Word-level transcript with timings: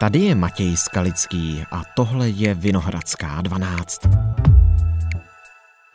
Tady 0.00 0.18
je 0.18 0.34
Matěj 0.34 0.76
Skalický 0.76 1.64
a 1.72 1.82
tohle 1.96 2.28
je 2.28 2.54
Vinohradská 2.54 3.40
12. 3.40 4.00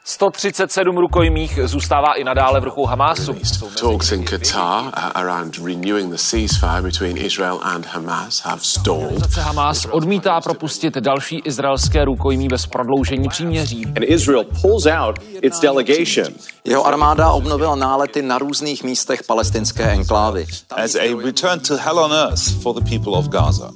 137 0.04 0.98
rukojmích 0.98 1.60
zůstává 1.64 2.14
i 2.14 2.24
nadále 2.24 2.60
v 2.60 2.64
rukou 2.64 2.86
Hamásu. 2.86 3.36
Talks 3.80 4.12
in 4.12 4.24
Qatar 4.24 4.84
uh, 4.84 4.92
around 5.14 5.58
renewing 5.58 6.12
the 6.12 6.18
ceasefire 6.18 6.82
between 6.82 7.18
Israel 7.18 7.60
and 7.64 7.86
Hamas 7.86 8.40
have 8.40 8.60
stalled. 8.62 9.38
Hamas 9.38 9.86
odmítá 9.86 10.42
propustit 10.42 10.98
další 10.98 11.42
izraelské 11.46 12.06
rukojmí 12.06 12.48
bez 12.48 12.66
prodloužení 12.66 13.30
příměří. 13.30 13.86
And 13.86 14.04
Israel 14.04 14.44
pulls 14.62 14.86
out 14.86 15.20
its 15.42 15.60
delegation. 15.60 16.28
Jeho 16.66 16.86
armáda 16.88 17.32
obnovila 17.32 17.76
nálety 17.76 18.22
na 18.22 18.38
různých 18.38 18.84
místech 18.84 19.24
palestinské 19.24 19.84
enklávy. 19.84 20.46
As 20.70 20.96
a 20.96 21.24
return 21.24 21.60
to 21.60 21.78
hell 21.78 22.00
on 22.00 22.14
earth 22.14 22.62
for 22.62 22.76
the 22.82 22.90
people 22.90 23.14
of 23.14 23.28
Gaza. 23.28 23.72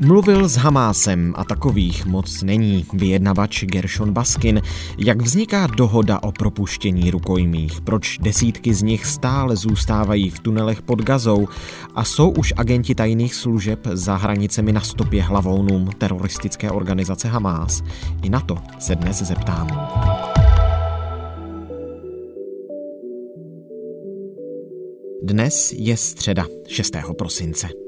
Mluvil 0.00 0.48
s 0.48 0.56
Hamásem 0.56 1.34
a 1.36 1.44
takových 1.44 2.06
moc 2.06 2.42
není 2.42 2.86
vyjednavač 2.92 3.64
Gershon 3.64 4.12
Baskin. 4.12 4.62
Jak 4.98 5.22
vzniká 5.22 5.66
dohoda 5.66 6.22
o 6.22 6.32
propuštění 6.32 7.10
rukojmích? 7.10 7.80
Proč 7.80 8.18
desítky 8.18 8.74
z 8.74 8.82
nich 8.82 9.06
stále 9.06 9.56
zůstávají 9.56 10.30
v 10.30 10.38
tunelech 10.38 10.82
pod 10.82 11.02
Gazou? 11.02 11.48
A 11.94 12.04
jsou 12.04 12.30
už 12.30 12.52
agenti 12.56 12.94
tajných 12.94 13.34
služeb 13.34 13.80
za 13.92 14.16
hranicemi 14.16 14.72
na 14.72 14.80
stopě 14.80 15.22
hlavounům 15.22 15.90
teroristické 15.98 16.70
organizace 16.70 17.28
Hamás? 17.28 17.82
I 18.22 18.28
na 18.28 18.40
to 18.40 18.58
se 18.78 18.94
dnes 18.94 19.22
zeptám. 19.22 19.68
Dnes 25.22 25.72
je 25.72 25.96
středa 25.96 26.46
6. 26.68 26.92
prosince. 27.18 27.87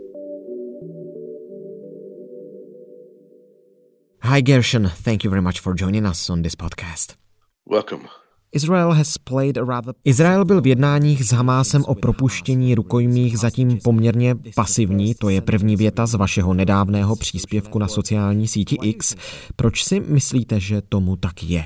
Hi, 4.23 4.43
Gershon. 4.43 4.87
Thank 4.89 5.25
you 5.25 5.31
very 5.31 5.43
much 5.43 5.61
for 5.61 5.75
joining 5.75 6.05
us 6.05 6.29
on 6.29 6.43
this 6.43 6.55
podcast. 6.55 7.17
Welcome. 7.65 8.09
Israel 8.53 8.91
has 8.93 9.19
played 9.19 9.59
a 9.59 9.65
rather... 9.65 9.95
Izrael 10.05 10.45
byl 10.45 10.61
v 10.61 10.67
jednáních 10.67 11.25
s 11.25 11.33
Hamásem 11.33 11.85
o 11.85 11.95
propuštění 11.95 12.75
rukojmích 12.75 13.39
zatím 13.39 13.79
poměrně 13.85 14.35
pasivní, 14.55 15.15
to 15.15 15.29
je 15.29 15.41
první 15.41 15.77
věta 15.77 16.07
z 16.07 16.15
vašeho 16.15 16.55
nedávného 16.55 17.17
příspěvku 17.17 17.79
na 17.79 17.89
sociální 17.89 18.49
síti 18.49 18.77
X. 18.83 19.17
Proč 19.57 19.85
si 19.85 20.01
myslíte, 20.01 20.61
že 20.61 20.83
tomu 20.89 21.17
tak 21.17 21.43
je? 21.43 21.65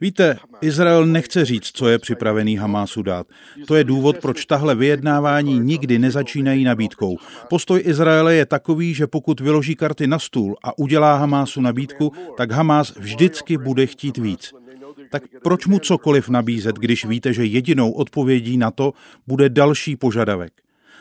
Víte, 0.00 0.38
Izrael 0.60 1.06
nechce 1.06 1.44
říct, 1.44 1.70
co 1.74 1.88
je 1.88 1.98
připravený 1.98 2.56
Hamásu 2.56 3.02
dát. 3.02 3.26
To 3.66 3.74
je 3.74 3.84
důvod, 3.84 4.18
proč 4.18 4.46
tahle 4.46 4.74
vyjednávání 4.74 5.58
nikdy 5.58 5.98
nezačínají 5.98 6.64
nabídkou. 6.64 7.16
Postoj 7.48 7.82
Izraele 7.84 8.34
je 8.34 8.46
takový, 8.46 8.94
že 8.94 9.06
pokud 9.06 9.40
vyloží 9.40 9.76
karty 9.76 10.06
na 10.06 10.18
stůl 10.18 10.56
a 10.64 10.78
udělá 10.78 11.16
Hamásu 11.16 11.60
nabídku, 11.60 12.12
tak 12.36 12.50
Hamás 12.50 12.92
vždycky 12.96 13.58
bude 13.58 13.86
chtít 13.86 14.18
víc 14.18 14.41
tak 15.12 15.22
proč 15.42 15.66
mu 15.66 15.78
cokoliv 15.78 16.28
nabízet, 16.28 16.76
když 16.76 17.04
víte, 17.04 17.32
že 17.32 17.44
jedinou 17.44 17.92
odpovědí 17.92 18.56
na 18.56 18.70
to 18.70 18.92
bude 19.26 19.48
další 19.48 19.96
požadavek? 19.96 20.52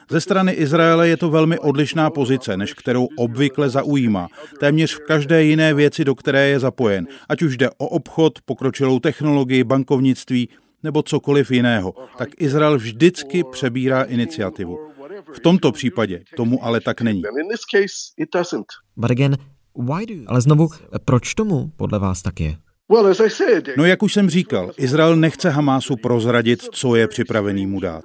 Ze 0.10 0.22
strany 0.22 0.52
Izraele 0.52 1.08
je 1.08 1.18
to 1.18 1.30
velmi 1.30 1.60
odlišná 1.60 2.10
pozice, 2.10 2.58
než 2.58 2.74
kterou 2.74 3.08
obvykle 3.18 3.70
zaujímá, 3.70 4.28
téměř 4.60 4.96
v 4.96 5.00
každé 5.08 5.44
jiné 5.44 5.74
věci, 5.74 6.06
do 6.06 6.16
které 6.16 6.48
je 6.48 6.60
zapojen, 6.60 7.08
ať 7.30 7.42
už 7.42 7.58
jde 7.58 7.70
o 7.78 7.88
obchod, 7.88 8.34
pokročilou 8.46 9.00
technologii, 9.00 9.64
bankovnictví 9.64 10.50
nebo 10.84 11.04
cokoliv 11.04 11.52
jiného, 11.52 11.94
tak 12.18 12.30
Izrael 12.38 12.78
vždycky 12.78 13.44
přebírá 13.52 14.04
iniciativu. 14.04 14.78
V 15.34 15.40
tomto 15.40 15.72
případě 15.72 16.24
tomu 16.36 16.66
ale 16.66 16.82
tak 16.82 17.02
není. 17.02 17.22
But 18.98 19.12
again, 19.12 19.38
why 19.76 20.06
do... 20.06 20.16
Ale 20.28 20.42
znovu, 20.42 20.70
proč 21.06 21.34
tomu 21.34 21.72
podle 21.78 22.00
vás 22.00 22.22
tak 22.22 22.40
je? 22.40 22.56
No 23.78 23.86
jak 23.86 24.04
už 24.04 24.14
jsem 24.14 24.30
říkal, 24.30 24.72
Izrael 24.78 25.16
nechce 25.16 25.50
Hamásu 25.50 25.96
prozradit, 25.96 26.62
co 26.62 26.96
je 26.96 27.08
připravený 27.08 27.68
mu 27.68 27.80
dát. 27.80 28.04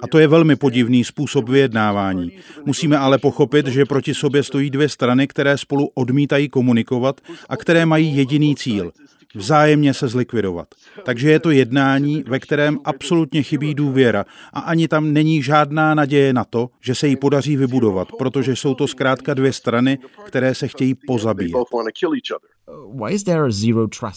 A 0.00 0.06
to 0.06 0.18
je 0.18 0.28
velmi 0.28 0.56
podivný 0.56 1.04
způsob 1.04 1.48
vyjednávání. 1.48 2.32
Musíme 2.64 2.98
ale 2.98 3.18
pochopit, 3.18 3.66
že 3.66 3.84
proti 3.84 4.14
sobě 4.14 4.42
stojí 4.42 4.70
dvě 4.70 4.88
strany, 4.88 5.26
které 5.26 5.58
spolu 5.58 5.88
odmítají 5.94 6.48
komunikovat 6.48 7.20
a 7.48 7.56
které 7.56 7.86
mají 7.86 8.16
jediný 8.16 8.56
cíl 8.56 8.92
vzájemně 9.36 9.94
se 9.94 10.08
zlikvidovat. 10.08 10.68
Takže 11.04 11.30
je 11.30 11.40
to 11.40 11.50
jednání, 11.50 12.24
ve 12.26 12.38
kterém 12.38 12.78
absolutně 12.84 13.42
chybí 13.42 13.74
důvěra 13.74 14.24
a 14.52 14.60
ani 14.60 14.88
tam 14.88 15.12
není 15.12 15.42
žádná 15.42 15.94
naděje 15.94 16.32
na 16.32 16.44
to, 16.44 16.68
že 16.80 16.94
se 16.94 17.08
jí 17.08 17.16
podaří 17.16 17.56
vybudovat, 17.56 18.08
protože 18.18 18.56
jsou 18.56 18.74
to 18.74 18.88
zkrátka 18.88 19.34
dvě 19.34 19.52
strany, 19.52 19.98
které 20.24 20.54
se 20.54 20.68
chtějí 20.68 20.94
pozabíjet. 21.06 21.56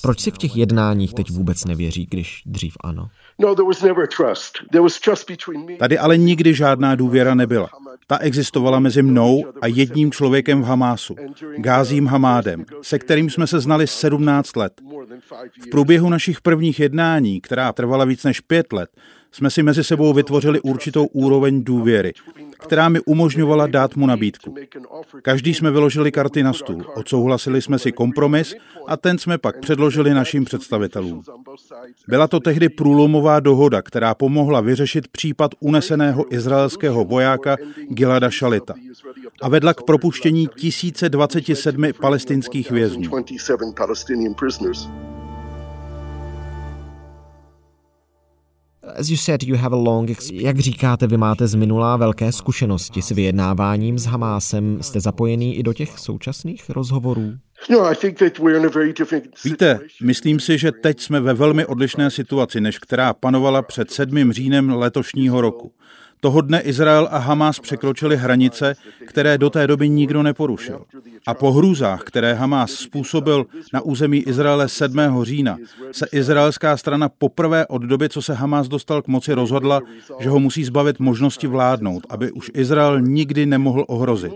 Proč 0.01 0.19
si 0.19 0.31
v 0.31 0.37
těch 0.37 0.55
jednáních 0.55 1.13
teď 1.13 1.31
vůbec 1.31 1.65
nevěří, 1.65 2.07
když 2.09 2.41
dřív 2.45 2.77
ano? 2.83 3.09
No, 3.39 3.55
Tady 5.79 5.97
ale 5.97 6.17
nikdy 6.17 6.53
žádná 6.53 6.95
důvěra 6.95 7.35
nebyla. 7.35 7.69
Ta 8.07 8.17
existovala 8.17 8.79
mezi 8.79 9.03
mnou 9.03 9.43
a 9.61 9.67
jedním 9.67 10.11
člověkem 10.11 10.61
v 10.61 10.65
Hamásu, 10.65 11.15
Gázím 11.57 12.07
Hamádem, 12.07 12.65
se 12.81 12.99
kterým 12.99 13.29
jsme 13.29 13.47
se 13.47 13.59
znali 13.59 13.87
17 13.87 14.55
let. 14.55 14.73
V 15.61 15.69
průběhu 15.71 16.09
našich 16.09 16.41
prvních 16.41 16.79
jednání, 16.79 17.41
která 17.41 17.73
trvala 17.73 18.05
víc 18.05 18.23
než 18.23 18.41
pět 18.41 18.73
let, 18.73 18.89
jsme 19.31 19.49
si 19.49 19.63
mezi 19.63 19.83
sebou 19.83 20.13
vytvořili 20.13 20.61
určitou 20.61 21.05
úroveň 21.05 21.63
důvěry, 21.63 22.13
která 22.59 22.89
mi 22.89 22.99
umožňovala 22.99 23.67
dát 23.67 23.95
mu 23.95 24.07
nabídku. 24.07 24.55
Každý 25.21 25.53
jsme 25.53 25.71
vyložili 25.71 26.11
karty 26.11 26.43
na 26.43 26.53
stůl, 26.53 26.85
odsouhlasili 26.95 27.61
jsme 27.61 27.79
si 27.79 27.91
kompromis 27.91 28.55
a 28.87 28.97
ten 28.97 29.17
jsme 29.17 29.37
pak 29.37 29.59
předložili 29.59 30.13
našim 30.13 30.45
představitelům. 30.45 31.23
Byla 32.07 32.27
to 32.27 32.39
tehdy 32.39 32.69
průlomová 32.69 33.39
dohoda, 33.39 33.81
která 33.81 34.15
pomohla 34.15 34.61
vyřešit 34.61 35.07
případ 35.07 35.51
uneseného 35.59 36.33
izraelského 36.33 37.03
vojáka 37.03 37.57
Gilada 37.89 38.29
Šalita 38.29 38.73
a 39.41 39.49
vedla 39.49 39.73
k 39.73 39.83
propuštění 39.83 40.47
1027 40.55 41.83
palestinských 42.01 42.71
vězňů. 42.71 43.09
As 48.95 49.09
you 49.09 49.17
said, 49.17 49.43
you 49.43 49.57
have 49.57 49.75
a 49.75 49.79
long 49.79 50.09
Jak 50.31 50.59
říkáte, 50.59 51.07
vy 51.07 51.17
máte 51.17 51.47
z 51.47 51.55
minulá 51.55 51.97
velké 51.97 52.31
zkušenosti 52.31 53.01
s 53.01 53.09
vyjednáváním 53.09 53.99
s 53.99 54.05
Hamásem. 54.05 54.83
Jste 54.83 54.99
zapojený 54.99 55.57
i 55.57 55.63
do 55.63 55.73
těch 55.73 55.99
současných 55.99 56.69
rozhovorů? 56.69 57.33
No, 57.69 57.85
Víte, 59.45 59.79
myslím 60.03 60.39
si, 60.39 60.57
že 60.57 60.71
teď 60.71 60.99
jsme 60.99 61.19
ve 61.19 61.33
velmi 61.33 61.65
odlišné 61.65 62.11
situaci, 62.11 62.61
než 62.61 62.79
která 62.79 63.13
panovala 63.13 63.61
před 63.61 63.91
7. 63.91 64.33
říjnem 64.33 64.69
letošního 64.69 65.41
roku. 65.41 65.73
Toho 66.21 66.41
dne 66.41 66.61
Izrael 66.61 67.07
a 67.11 67.17
Hamás 67.17 67.59
překročili 67.59 68.17
hranice, 68.17 68.75
které 69.05 69.37
do 69.37 69.49
té 69.49 69.67
doby 69.67 69.89
nikdo 69.89 70.23
neporušil. 70.23 70.85
A 71.27 71.33
po 71.33 71.51
hrůzách, 71.51 72.03
které 72.03 72.33
Hamás 72.33 72.71
způsobil 72.71 73.45
na 73.73 73.81
území 73.81 74.17
Izraele 74.17 74.69
7. 74.69 74.99
října, 75.23 75.57
se 75.91 76.05
izraelská 76.11 76.77
strana 76.77 77.09
poprvé 77.09 77.67
od 77.67 77.81
doby, 77.81 78.09
co 78.09 78.21
se 78.21 78.33
Hamás 78.33 78.67
dostal 78.67 79.01
k 79.01 79.07
moci, 79.07 79.33
rozhodla, 79.33 79.81
že 80.19 80.29
ho 80.29 80.39
musí 80.39 80.63
zbavit 80.63 80.99
možnosti 80.99 81.47
vládnout, 81.47 82.03
aby 82.09 82.31
už 82.31 82.51
Izrael 82.53 83.01
nikdy 83.01 83.45
nemohl 83.45 83.85
ohrozit. 83.87 84.33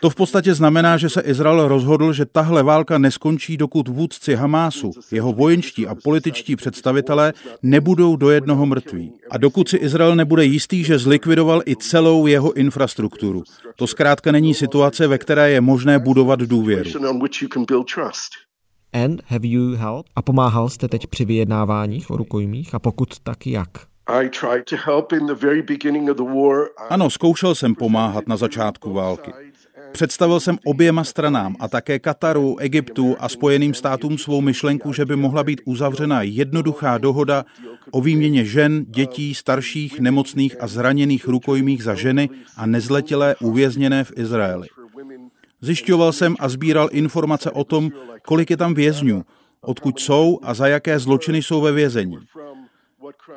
To 0.00 0.10
v 0.10 0.14
podstatě 0.14 0.54
znamená, 0.54 0.96
že 0.96 1.08
se 1.08 1.20
Izrael 1.20 1.68
rozhodl, 1.68 2.12
že 2.12 2.26
tahle 2.26 2.62
válka 2.62 2.98
neskončí, 2.98 3.56
dokud 3.56 3.88
vůdci 3.88 4.34
Hamásu, 4.34 4.90
jeho 5.10 5.32
vojenští 5.32 5.86
a 5.86 5.94
političtí 5.94 6.56
představitelé 6.56 7.32
nebudou 7.62 8.16
do 8.16 8.30
jednoho 8.30 8.66
mrtví. 8.66 9.12
A 9.30 9.38
dokud 9.38 9.68
si 9.68 9.76
Izrael 9.76 10.16
nebude 10.16 10.44
jistý, 10.48 10.84
že 10.84 10.98
zlikvidoval 10.98 11.62
i 11.66 11.76
celou 11.76 12.26
jeho 12.26 12.52
infrastrukturu. 12.52 13.42
To 13.76 13.86
zkrátka 13.86 14.32
není 14.32 14.54
situace, 14.54 15.06
ve 15.06 15.18
které 15.18 15.50
je 15.50 15.60
možné 15.60 15.98
budovat 15.98 16.40
důvěru. 16.40 16.90
And 18.92 19.22
have 19.26 19.46
you 19.46 19.74
helped? 19.74 20.12
A 20.16 20.22
pomáhal 20.22 20.68
jste 20.68 20.88
teď 20.88 21.06
při 21.06 21.24
vyjednáváních 21.24 22.10
o 22.10 22.16
rukojmích? 22.16 22.74
A 22.74 22.78
pokud 22.78 23.08
tak, 23.22 23.46
jak? 23.46 23.68
Ano, 26.90 27.10
zkoušel 27.10 27.54
jsem 27.54 27.74
pomáhat 27.74 28.28
na 28.28 28.36
začátku 28.36 28.92
války. 28.92 29.32
Představil 29.92 30.40
jsem 30.40 30.58
oběma 30.64 31.04
stranám 31.04 31.56
a 31.60 31.68
také 31.68 31.98
Kataru, 31.98 32.58
Egyptu 32.58 33.16
a 33.18 33.28
Spojeným 33.28 33.74
státům 33.74 34.18
svou 34.18 34.40
myšlenku, 34.40 34.92
že 34.92 35.04
by 35.04 35.16
mohla 35.16 35.44
být 35.44 35.60
uzavřena 35.64 36.22
jednoduchá 36.22 36.98
dohoda 36.98 37.44
o 37.90 38.00
výměně 38.00 38.44
žen, 38.44 38.84
dětí, 38.88 39.34
starších, 39.34 40.00
nemocných 40.00 40.62
a 40.62 40.66
zraněných 40.66 41.28
rukojmích 41.28 41.82
za 41.82 41.94
ženy 41.94 42.30
a 42.56 42.66
nezletilé 42.66 43.36
uvězněné 43.40 44.04
v 44.04 44.12
Izraeli. 44.16 44.68
Zjišťoval 45.60 46.12
jsem 46.12 46.36
a 46.38 46.48
sbíral 46.48 46.88
informace 46.92 47.50
o 47.50 47.64
tom, 47.64 47.90
kolik 48.22 48.50
je 48.50 48.56
tam 48.56 48.74
vězňů, 48.74 49.24
odkud 49.60 50.00
jsou 50.00 50.38
a 50.42 50.54
za 50.54 50.66
jaké 50.66 50.98
zločiny 50.98 51.42
jsou 51.42 51.60
ve 51.60 51.72
vězení. 51.72 52.18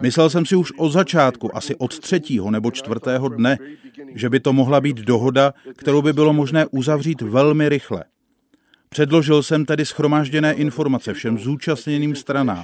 Myslel 0.02 0.30
jsem 0.30 0.46
si 0.46 0.56
už 0.56 0.72
od 0.72 0.92
začátku, 0.92 1.58
asi 1.58 1.76
od 1.76 2.00
třetího 2.00 2.52
nebo 2.52 2.72
čtvrtého 2.72 3.30
dne, 3.30 3.58
že 4.16 4.30
by 4.30 4.40
to 4.40 4.54
mohla 4.54 4.82
být 4.82 4.98
dohoda, 4.98 5.54
kterou 5.76 6.02
by 6.02 6.14
bylo 6.14 6.34
možné 6.34 6.66
uzavřít 6.72 7.22
velmi 7.22 7.70
rychle. 7.70 8.04
Předložil 8.94 9.44
jsem 9.44 9.66
tedy 9.66 9.86
schromážděné 9.86 10.54
informace 10.54 11.14
všem 11.14 11.38
zúčastněným 11.38 12.16
stranám. 12.16 12.64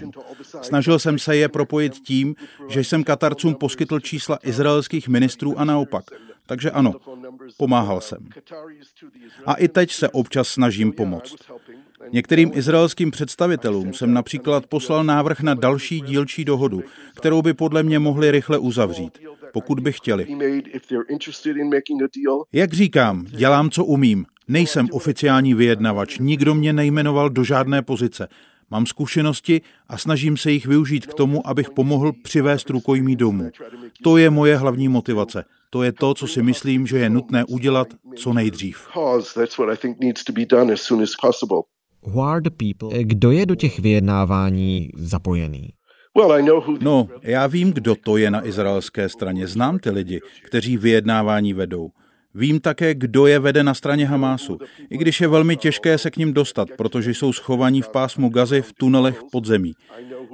Snažil 0.62 1.00
jsem 1.00 1.20
se 1.20 1.36
je 1.36 1.50
propojit 1.50 1.94
tím, 1.94 2.36
že 2.70 2.84
jsem 2.84 3.04
Katarcům 3.04 3.56
poskytl 3.56 4.00
čísla 4.00 4.40
izraelských 4.44 5.08
ministrů 5.08 5.60
a 5.60 5.66
naopak. 5.66 6.04
Takže 6.46 6.72
ano, 6.72 6.94
pomáhal 7.58 8.02
jsem. 8.02 8.30
A 9.46 9.54
i 9.54 9.68
teď 9.68 9.92
se 9.92 10.10
občas 10.10 10.48
snažím 10.48 10.92
pomoct. 10.92 11.36
Některým 12.12 12.52
izraelským 12.54 13.12
představitelům 13.12 13.94
jsem 13.94 14.14
například 14.14 14.66
poslal 14.66 15.04
návrh 15.04 15.40
na 15.40 15.54
další 15.54 16.02
dílčí 16.02 16.46
dohodu, 16.46 16.84
kterou 17.14 17.42
by 17.42 17.54
podle 17.54 17.84
mě 17.84 18.00
mohli 18.00 18.32
rychle 18.32 18.58
uzavřít, 18.58 19.20
pokud 19.54 19.80
by 19.80 19.92
chtěli. 19.92 20.28
Jak 22.54 22.74
říkám, 22.74 23.26
dělám, 23.26 23.70
co 23.70 23.86
umím. 23.86 24.26
Nejsem 24.48 24.88
oficiální 24.92 25.54
vyjednavač, 25.54 26.18
nikdo 26.20 26.56
mě 26.56 26.74
nejmenoval 26.74 27.30
do 27.30 27.44
žádné 27.44 27.82
pozice. 27.82 28.28
Mám 28.72 28.86
zkušenosti 28.86 29.62
a 29.88 29.98
snažím 29.98 30.38
se 30.38 30.52
jich 30.52 30.66
využít 30.66 31.06
k 31.06 31.14
tomu, 31.14 31.48
abych 31.48 31.70
pomohl 31.70 32.12
přivést 32.24 32.70
rukojmí 32.70 33.16
domů. 33.16 33.52
To 34.04 34.18
je 34.18 34.30
moje 34.30 34.58
hlavní 34.58 34.88
motivace. 34.88 35.46
To 35.70 35.84
je 35.84 35.92
to, 35.92 36.14
co 36.14 36.28
si 36.28 36.44
myslím, 36.44 36.88
že 36.88 36.98
je 36.98 37.10
nutné 37.10 37.46
udělat 37.46 37.88
co 38.16 38.34
nejdřív. 38.34 38.88
Kdo 43.02 43.32
je 43.32 43.46
do 43.46 43.56
těch 43.56 43.80
vyjednávání 43.80 44.90
zapojený? 44.98 45.77
No, 46.82 47.08
já 47.22 47.48
vím, 47.48 47.74
kdo 47.74 47.96
to 47.96 48.18
je 48.18 48.32
na 48.32 48.48
izraelské 48.48 49.10
straně. 49.10 49.48
Znám 49.48 49.80
ty 49.80 49.90
lidi, 49.90 50.22
kteří 50.44 50.78
vyjednávání 50.78 51.54
vedou. 51.54 51.90
Vím 52.34 52.60
také, 52.60 52.96
kdo 52.96 53.28
je 53.28 53.40
vede 53.40 53.64
na 53.64 53.74
straně 53.74 54.06
Hamásu, 54.06 54.58
i 54.90 54.98
když 54.98 55.22
je 55.22 55.28
velmi 55.28 55.58
těžké 55.58 55.98
se 55.98 56.12
k 56.12 56.18
ním 56.18 56.34
dostat, 56.34 56.70
protože 56.78 57.14
jsou 57.14 57.34
schovaní 57.34 57.82
v 57.82 57.90
pásmu 57.90 58.30
Gazy 58.30 58.62
v 58.62 58.74
tunelech 58.74 59.22
pod 59.32 59.46
zemí. 59.46 59.74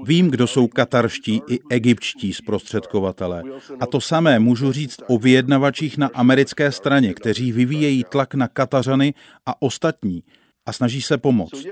Vím, 0.05 0.29
kdo 0.29 0.47
jsou 0.47 0.67
katarští 0.67 1.41
i 1.49 1.59
egyptští 1.69 2.33
zprostředkovatelé. 2.33 3.43
A 3.79 3.85
to 3.85 4.01
samé 4.01 4.39
můžu 4.39 4.71
říct 4.71 4.99
o 5.07 5.17
vyjednavačích 5.17 5.97
na 5.97 6.09
americké 6.13 6.71
straně, 6.71 7.13
kteří 7.13 7.51
vyvíjejí 7.51 8.03
tlak 8.09 8.33
na 8.33 8.47
Katařany 8.47 9.13
a 9.45 9.61
ostatní 9.61 10.23
a 10.65 10.73
snaží 10.73 11.01
se 11.01 11.17
pomoct. 11.17 11.65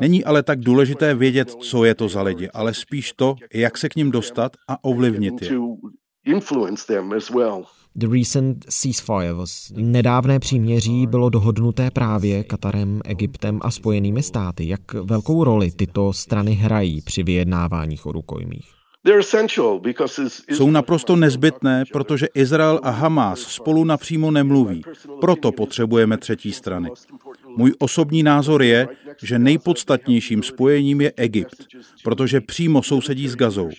Není 0.00 0.24
ale 0.24 0.42
tak 0.42 0.60
důležité 0.60 1.14
vědět, 1.14 1.50
co 1.50 1.84
je 1.84 1.94
to 1.94 2.08
za 2.08 2.22
lidi, 2.22 2.48
ale 2.48 2.74
spíš 2.74 3.12
to, 3.12 3.36
jak 3.54 3.78
se 3.78 3.88
k 3.88 3.96
ním 3.96 4.10
dostat 4.10 4.56
a 4.68 4.84
ovlivnit 4.84 5.42
je. 5.42 5.50
The 7.94 8.06
recent 8.18 8.64
ceasefire 8.68 9.32
was... 9.32 9.72
Nedávné 9.76 10.38
příměří 10.38 11.06
bylo 11.06 11.30
dohodnuté 11.30 11.90
právě 11.90 12.44
Katarem, 12.44 13.00
Egyptem 13.04 13.60
a 13.62 13.70
Spojenými 13.70 14.22
státy. 14.22 14.68
Jak 14.68 14.92
velkou 14.92 15.44
roli 15.44 15.70
tyto 15.70 16.12
strany 16.12 16.52
hrají 16.52 17.00
při 17.00 17.22
vyjednáváních 17.22 18.06
o 18.06 18.12
rukojmích? 18.12 18.81
Jsou 20.48 20.70
naprosto 20.70 21.16
nezbytné, 21.16 21.84
protože 21.92 22.26
Izrael 22.34 22.80
a 22.82 22.90
Hamas 22.90 23.40
spolu 23.40 23.84
napřímo 23.84 24.30
nemluví. 24.30 24.82
Proto 25.20 25.52
potřebujeme 25.52 26.18
třetí 26.18 26.52
strany. 26.52 26.90
Můj 27.56 27.74
osobní 27.78 28.22
názor 28.22 28.62
je, 28.62 28.88
že 29.22 29.38
nejpodstatnějším 29.38 30.42
spojením 30.42 31.00
je 31.00 31.12
Egypt, 31.16 31.66
protože 32.04 32.40
přímo 32.40 32.82
sousedí 32.82 33.28
s 33.28 33.36
Gazou. 33.36 33.70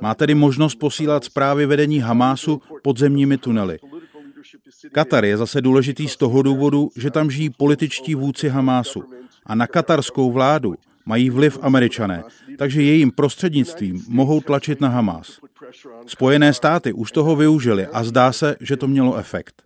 Má 0.00 0.14
tedy 0.14 0.34
možnost 0.34 0.74
posílat 0.74 1.24
zprávy 1.24 1.66
vedení 1.66 2.00
Hamásu 2.00 2.62
podzemními 2.82 3.38
tunely. 3.38 3.78
Katar 4.92 5.24
je 5.24 5.36
zase 5.36 5.60
důležitý 5.60 6.08
z 6.08 6.16
toho 6.16 6.42
důvodu, 6.42 6.90
že 6.96 7.10
tam 7.10 7.30
žijí 7.30 7.50
političtí 7.50 8.14
vůdci 8.14 8.48
Hamásu 8.48 9.04
a 9.46 9.54
na 9.54 9.66
katarskou 9.66 10.32
vládu 10.32 10.74
mají 11.08 11.30
vliv 11.30 11.58
američané, 11.62 12.22
takže 12.58 12.82
jejím 12.82 13.10
prostřednictvím 13.10 14.04
mohou 14.08 14.40
tlačit 14.40 14.80
na 14.80 14.88
Hamás. 14.88 15.40
Spojené 16.06 16.52
státy 16.54 16.92
už 16.92 17.12
toho 17.12 17.36
využili 17.36 17.86
a 17.86 18.04
zdá 18.04 18.32
se, 18.32 18.56
že 18.60 18.76
to 18.76 18.88
mělo 18.88 19.16
efekt. 19.16 19.62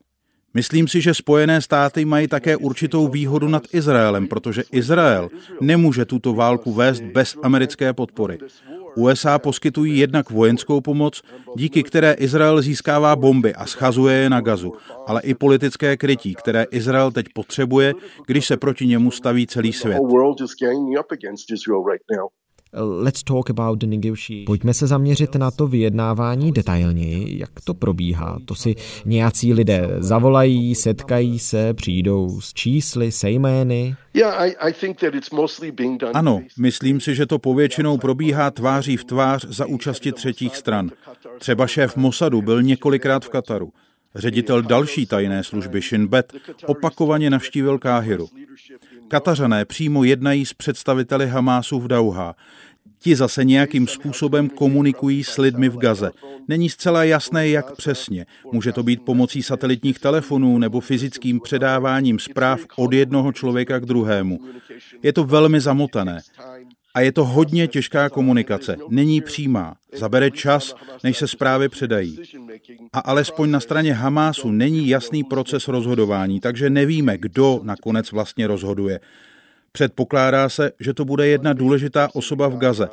Myslím 0.54 0.88
si, 0.88 1.00
že 1.00 1.14
Spojené 1.14 1.60
státy 1.60 2.04
mají 2.04 2.28
také 2.28 2.56
určitou 2.56 3.08
výhodu 3.08 3.48
nad 3.48 3.62
Izraelem, 3.72 4.28
protože 4.28 4.62
Izrael 4.72 5.28
nemůže 5.60 6.04
tuto 6.04 6.34
válku 6.34 6.72
vést 6.72 7.00
bez 7.00 7.36
americké 7.42 7.92
podpory. 7.92 8.38
USA 8.96 9.38
poskytují 9.38 9.98
jednak 9.98 10.30
vojenskou 10.30 10.80
pomoc, 10.80 11.22
díky 11.56 11.82
které 11.82 12.12
Izrael 12.12 12.62
získává 12.62 13.16
bomby 13.16 13.54
a 13.54 13.66
schazuje 13.66 14.16
je 14.16 14.30
na 14.30 14.40
gazu, 14.40 14.72
ale 15.06 15.22
i 15.22 15.34
politické 15.34 15.96
krytí, 15.96 16.34
které 16.34 16.66
Izrael 16.70 17.10
teď 17.10 17.26
potřebuje, 17.34 17.94
když 18.26 18.46
se 18.46 18.56
proti 18.56 18.86
němu 18.86 19.10
staví 19.10 19.46
celý 19.46 19.72
svět. 19.72 19.98
Let's 22.74 23.22
talk 23.22 23.50
about 23.50 23.78
the 23.78 23.86
negotiation. 23.86 24.46
Pojďme 24.46 24.74
se 24.74 24.86
zaměřit 24.86 25.34
na 25.34 25.50
to 25.50 25.66
vyjednávání 25.66 26.52
detailněji, 26.52 27.38
jak 27.38 27.50
to 27.64 27.74
probíhá. 27.74 28.38
To 28.44 28.54
si 28.54 28.74
nějací 29.04 29.52
lidé 29.52 29.88
zavolají, 29.98 30.74
setkají 30.74 31.38
se, 31.38 31.74
přijdou 31.74 32.40
s 32.40 32.52
čísly, 32.52 33.12
se 33.12 33.30
jmény. 33.30 33.96
Ano, 36.14 36.42
myslím 36.58 37.00
si, 37.00 37.14
že 37.14 37.26
to 37.26 37.38
povětšinou 37.38 37.98
probíhá 37.98 38.50
tváří 38.50 38.96
v 38.96 39.04
tvář 39.04 39.44
za 39.48 39.66
účasti 39.66 40.12
třetích 40.12 40.56
stran. 40.56 40.90
Třeba 41.38 41.66
šéf 41.66 41.96
Mossadu 41.96 42.42
byl 42.42 42.62
několikrát 42.62 43.24
v 43.24 43.28
Kataru. 43.28 43.72
Ředitel 44.14 44.62
další 44.62 45.06
tajné 45.06 45.44
služby 45.44 45.80
Shin 45.80 46.06
Bet 46.06 46.32
opakovaně 46.66 47.30
navštívil 47.30 47.78
Káhiru. 47.78 48.28
Katařané 49.12 49.64
přímo 49.64 50.04
jednají 50.04 50.46
s 50.46 50.54
představiteli 50.54 51.28
Hamásu 51.28 51.80
v 51.80 51.88
Dauha. 51.88 52.36
Ti 52.98 53.16
zase 53.16 53.44
nějakým 53.44 53.86
způsobem 53.86 54.48
komunikují 54.48 55.24
s 55.24 55.38
lidmi 55.38 55.68
v 55.68 55.76
Gaze. 55.76 56.10
Není 56.48 56.70
zcela 56.70 57.04
jasné, 57.04 57.48
jak 57.48 57.76
přesně. 57.76 58.26
Může 58.52 58.72
to 58.72 58.82
být 58.82 59.02
pomocí 59.02 59.42
satelitních 59.42 59.98
telefonů 59.98 60.58
nebo 60.58 60.80
fyzickým 60.80 61.40
předáváním 61.40 62.18
zpráv 62.18 62.60
od 62.76 62.92
jednoho 62.92 63.32
člověka 63.32 63.78
k 63.78 63.86
druhému. 63.86 64.38
Je 65.02 65.12
to 65.12 65.24
velmi 65.24 65.60
zamotané. 65.60 66.20
A 66.94 67.00
je 67.00 67.12
to 67.12 67.24
hodně 67.24 67.68
těžká 67.68 68.08
komunikace. 68.08 68.76
Není 68.88 69.20
přímá. 69.20 69.76
Zabere 69.92 70.30
čas, 70.30 70.74
než 71.04 71.18
se 71.18 71.28
zprávy 71.28 71.68
předají. 71.68 72.18
A 72.92 72.98
alespoň 72.98 73.50
na 73.50 73.60
straně 73.60 73.92
Hamásu 73.92 74.50
není 74.50 74.88
jasný 74.88 75.24
proces 75.24 75.68
rozhodování, 75.68 76.40
takže 76.40 76.70
nevíme, 76.70 77.18
kdo 77.18 77.60
nakonec 77.62 78.12
vlastně 78.12 78.46
rozhoduje. 78.46 79.00
Předpokládá 79.72 80.48
se, 80.48 80.72
že 80.80 80.94
to 80.94 81.04
bude 81.04 81.26
jedna 81.26 81.52
důležitá 81.52 82.08
osoba 82.14 82.48
v 82.48 82.56
Gaze, 82.56 82.88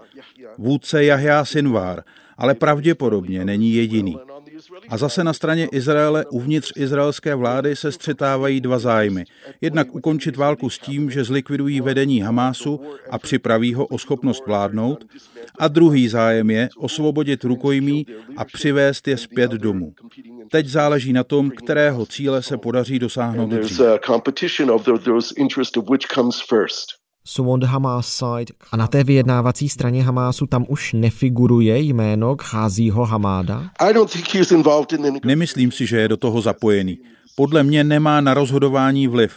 vůdce 0.57 1.03
Jahja 1.03 1.45
Sinvár, 1.45 2.03
ale 2.37 2.55
pravděpodobně 2.55 3.45
není 3.45 3.73
jediný. 3.73 4.17
A 4.89 4.97
zase 4.97 5.23
na 5.23 5.33
straně 5.33 5.65
Izraele 5.71 6.25
uvnitř 6.25 6.73
izraelské 6.75 7.35
vlády 7.35 7.75
se 7.75 7.91
střetávají 7.91 8.61
dva 8.61 8.79
zájmy. 8.79 9.25
Jednak 9.61 9.95
ukončit 9.95 10.37
válku 10.37 10.69
s 10.69 10.79
tím, 10.79 11.11
že 11.11 11.23
zlikvidují 11.23 11.81
vedení 11.81 12.21
Hamásu 12.21 12.81
a 13.09 13.19
připraví 13.19 13.73
ho 13.73 13.85
o 13.85 13.97
schopnost 13.97 14.43
vládnout. 14.47 15.05
A 15.59 15.67
druhý 15.67 16.07
zájem 16.07 16.49
je 16.49 16.69
osvobodit 16.77 17.43
rukojmí 17.43 18.05
a 18.37 18.45
přivést 18.45 19.07
je 19.07 19.17
zpět 19.17 19.51
domů. 19.51 19.93
Teď 20.51 20.67
záleží 20.67 21.13
na 21.13 21.23
tom, 21.23 21.51
kterého 21.51 22.05
cíle 22.05 22.43
se 22.43 22.57
podaří 22.57 22.99
dosáhnout 22.99 23.49
dřív. 23.49 23.81
So 27.31 27.53
on 27.53 27.59
the 27.59 27.65
Hamas 27.65 28.07
side. 28.07 28.53
A 28.71 28.77
na 28.77 28.87
té 28.87 29.03
vyjednávací 29.03 29.69
straně 29.69 30.03
Hamásu 30.03 30.45
tam 30.45 30.65
už 30.67 30.93
nefiguruje 30.93 31.79
jméno 31.79 32.35
Kházího 32.35 33.05
Hamáda? 33.05 33.69
Nemyslím 35.25 35.71
si, 35.71 35.85
že 35.85 35.97
je 35.97 36.07
do 36.07 36.17
toho 36.17 36.41
zapojený. 36.41 36.99
Podle 37.35 37.63
mě 37.63 37.83
nemá 37.83 38.21
na 38.21 38.33
rozhodování 38.33 39.07
vliv. 39.07 39.33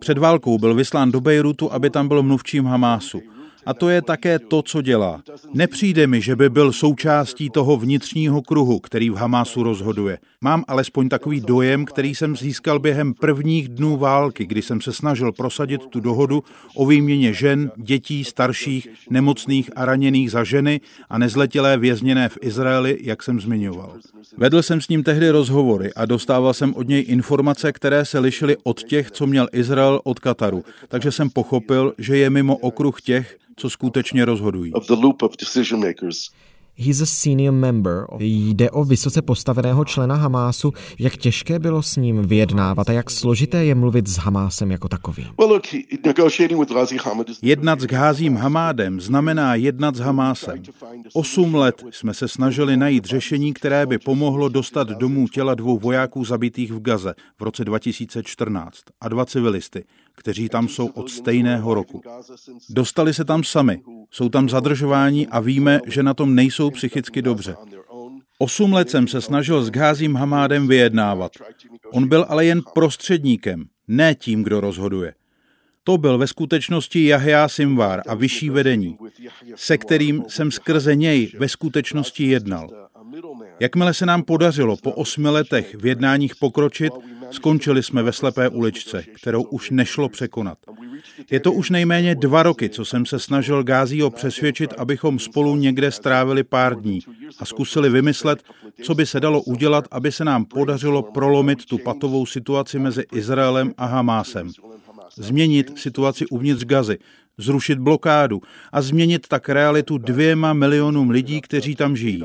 Před 0.00 0.18
válkou 0.18 0.58
byl 0.58 0.74
vyslán 0.74 1.12
do 1.12 1.20
Bejrutu, 1.20 1.72
aby 1.72 1.90
tam 1.90 2.08
byl 2.08 2.22
mluvčím 2.22 2.64
Hamásu. 2.64 3.20
A 3.66 3.74
to 3.74 3.88
je 3.88 4.02
také 4.02 4.38
to, 4.38 4.62
co 4.62 4.82
dělá. 4.82 5.22
Nepřijde 5.54 6.06
mi, 6.06 6.20
že 6.20 6.36
by 6.36 6.50
byl 6.50 6.72
součástí 6.72 7.50
toho 7.50 7.76
vnitřního 7.76 8.42
kruhu, 8.42 8.78
který 8.78 9.10
v 9.10 9.14
Hamásu 9.14 9.62
rozhoduje. 9.62 10.18
Mám 10.40 10.64
alespoň 10.68 11.08
takový 11.08 11.40
dojem, 11.40 11.84
který 11.84 12.14
jsem 12.14 12.36
získal 12.36 12.78
během 12.78 13.14
prvních 13.14 13.68
dnů 13.68 13.96
války, 13.96 14.46
kdy 14.46 14.62
jsem 14.62 14.80
se 14.80 14.92
snažil 14.92 15.32
prosadit 15.32 15.86
tu 15.86 16.00
dohodu 16.00 16.44
o 16.76 16.86
výměně 16.86 17.32
žen, 17.32 17.70
dětí, 17.76 18.24
starších, 18.24 18.88
nemocných 19.10 19.70
a 19.76 19.84
raněných 19.84 20.30
za 20.30 20.44
ženy 20.44 20.80
a 21.10 21.18
nezletilé 21.18 21.78
vězněné 21.78 22.28
v 22.28 22.38
Izraeli, 22.40 22.98
jak 23.02 23.22
jsem 23.22 23.40
zmiňoval. 23.40 23.92
Vedl 24.36 24.62
jsem 24.62 24.80
s 24.80 24.88
ním 24.88 25.02
tehdy 25.02 25.30
rozhovory 25.30 25.94
a 25.94 26.06
dostával 26.06 26.54
jsem 26.54 26.74
od 26.74 26.88
něj 26.88 27.04
informace, 27.08 27.72
které 27.72 28.04
se 28.04 28.18
lišily 28.18 28.56
od 28.64 28.82
těch, 28.82 29.10
co 29.10 29.26
měl 29.26 29.48
Izrael 29.52 30.00
od 30.04 30.20
Kataru, 30.20 30.64
takže 30.88 31.12
jsem 31.12 31.30
pochopil, 31.30 31.94
že 31.98 32.16
je 32.16 32.30
mimo 32.30 32.56
okruh 32.56 33.02
těch, 33.02 33.36
co 33.56 33.70
skutečně 33.70 34.24
rozhodují. 34.24 34.72
He's 36.76 37.00
a 37.00 37.06
senior 37.06 37.54
member. 37.54 38.06
Jde 38.18 38.70
o 38.70 38.84
vysoce 38.84 39.22
postaveného 39.22 39.84
člena 39.84 40.14
Hamásu. 40.14 40.72
Jak 40.98 41.16
těžké 41.16 41.58
bylo 41.58 41.82
s 41.82 41.96
ním 41.96 42.22
vyjednávat 42.22 42.88
a 42.88 42.92
jak 42.92 43.10
složité 43.10 43.64
je 43.64 43.74
mluvit 43.74 44.06
s 44.06 44.16
Hamásem 44.16 44.70
jako 44.70 44.88
takovým? 44.88 45.26
Jednat 47.42 47.80
s 47.80 47.84
Gházím 47.86 48.36
Hamádem 48.36 49.00
znamená 49.00 49.54
jednat 49.54 49.96
s 49.96 49.98
Hamásem. 49.98 50.62
Osm 51.12 51.54
let 51.54 51.84
jsme 51.90 52.14
se 52.14 52.28
snažili 52.28 52.76
najít 52.76 53.04
řešení, 53.04 53.54
které 53.54 53.86
by 53.86 53.98
pomohlo 53.98 54.48
dostat 54.48 54.88
domů 54.88 55.28
těla 55.28 55.54
dvou 55.54 55.78
vojáků 55.78 56.24
zabitých 56.24 56.72
v 56.72 56.80
Gaze 56.80 57.14
v 57.38 57.42
roce 57.42 57.64
2014 57.64 58.78
a 59.00 59.08
dva 59.08 59.26
civilisty, 59.26 59.84
kteří 60.16 60.48
tam 60.48 60.68
jsou 60.68 60.86
od 60.86 61.10
stejného 61.10 61.74
roku. 61.74 62.02
Dostali 62.70 63.14
se 63.14 63.24
tam 63.24 63.44
sami, 63.44 63.82
jsou 64.10 64.28
tam 64.28 64.48
zadržováni 64.48 65.26
a 65.26 65.40
víme, 65.40 65.80
že 65.86 66.02
na 66.02 66.14
tom 66.14 66.34
nejsou 66.34 66.70
psychicky 66.70 67.22
dobře. 67.22 67.56
Osm 68.38 68.72
let 68.72 68.90
jsem 68.90 69.08
se 69.08 69.20
snažil 69.20 69.64
s 69.64 69.70
Gházím 69.70 70.14
Hamádem 70.14 70.68
vyjednávat. 70.68 71.32
On 71.92 72.08
byl 72.08 72.26
ale 72.28 72.46
jen 72.46 72.62
prostředníkem, 72.74 73.64
ne 73.88 74.14
tím, 74.14 74.42
kdo 74.42 74.60
rozhoduje. 74.60 75.14
To 75.84 75.98
byl 75.98 76.18
ve 76.18 76.26
skutečnosti 76.26 77.06
Jahja 77.06 77.48
Simvar 77.48 78.02
a 78.08 78.14
vyšší 78.14 78.50
vedení, 78.50 78.96
se 79.54 79.78
kterým 79.78 80.24
jsem 80.28 80.50
skrze 80.50 80.96
něj 80.96 81.32
ve 81.38 81.48
skutečnosti 81.48 82.26
jednal. 82.26 82.88
Jakmile 83.60 83.94
se 83.94 84.06
nám 84.06 84.22
podařilo 84.22 84.76
po 84.76 84.92
osmi 84.92 85.28
letech 85.28 85.74
v 85.74 85.86
jednáních 85.86 86.36
pokročit, 86.36 86.92
skončili 87.30 87.82
jsme 87.82 88.02
ve 88.02 88.12
slepé 88.12 88.48
uličce, 88.48 89.02
kterou 89.02 89.42
už 89.42 89.70
nešlo 89.70 90.08
překonat. 90.08 90.58
Je 91.30 91.40
to 91.40 91.52
už 91.52 91.70
nejméně 91.70 92.14
dva 92.14 92.42
roky, 92.42 92.68
co 92.68 92.84
jsem 92.84 93.06
se 93.06 93.18
snažil 93.18 93.62
Gázího 93.62 94.10
přesvědčit, 94.10 94.72
abychom 94.78 95.18
spolu 95.18 95.56
někde 95.56 95.90
strávili 95.90 96.44
pár 96.44 96.80
dní 96.80 97.00
a 97.38 97.44
zkusili 97.44 97.90
vymyslet, 97.90 98.42
co 98.82 98.94
by 98.94 99.06
se 99.06 99.20
dalo 99.20 99.42
udělat, 99.42 99.88
aby 99.90 100.12
se 100.12 100.24
nám 100.24 100.44
podařilo 100.44 101.02
prolomit 101.02 101.64
tu 101.64 101.78
patovou 101.78 102.26
situaci 102.26 102.78
mezi 102.78 103.04
Izraelem 103.12 103.74
a 103.76 103.86
Hamásem. 103.86 104.50
Změnit 105.16 105.78
situaci 105.78 106.26
uvnitř 106.26 106.64
Gazy, 106.64 106.98
zrušit 107.38 107.78
blokádu 107.78 108.42
a 108.72 108.82
změnit 108.82 109.28
tak 109.28 109.48
realitu 109.48 109.98
dvěma 109.98 110.52
milionům 110.52 111.10
lidí, 111.10 111.40
kteří 111.40 111.76
tam 111.76 111.96
žijí. 111.96 112.24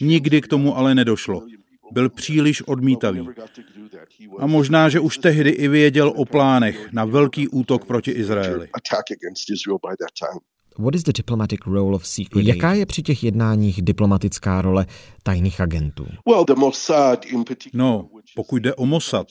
Nikdy 0.00 0.40
k 0.40 0.48
tomu 0.48 0.76
ale 0.76 0.94
nedošlo. 0.94 1.42
Byl 1.92 2.10
příliš 2.10 2.62
odmítavý. 2.62 3.28
A 4.38 4.46
možná, 4.46 4.88
že 4.88 5.00
už 5.00 5.18
tehdy 5.18 5.50
i 5.50 5.68
věděl 5.68 6.12
o 6.16 6.24
plánech 6.24 6.92
na 6.92 7.04
velký 7.04 7.48
útok 7.48 7.84
proti 7.84 8.10
Izraeli. 8.10 8.68
Jaká 12.36 12.72
je 12.72 12.86
při 12.86 13.02
těch 13.02 13.24
jednáních 13.24 13.82
diplomatická 13.82 14.62
role 14.62 14.86
tajných 15.22 15.60
agentů? 15.60 16.06
No, 17.72 18.08
pokud 18.36 18.56
jde 18.56 18.74
o 18.74 18.86
Mossad, 18.86 19.26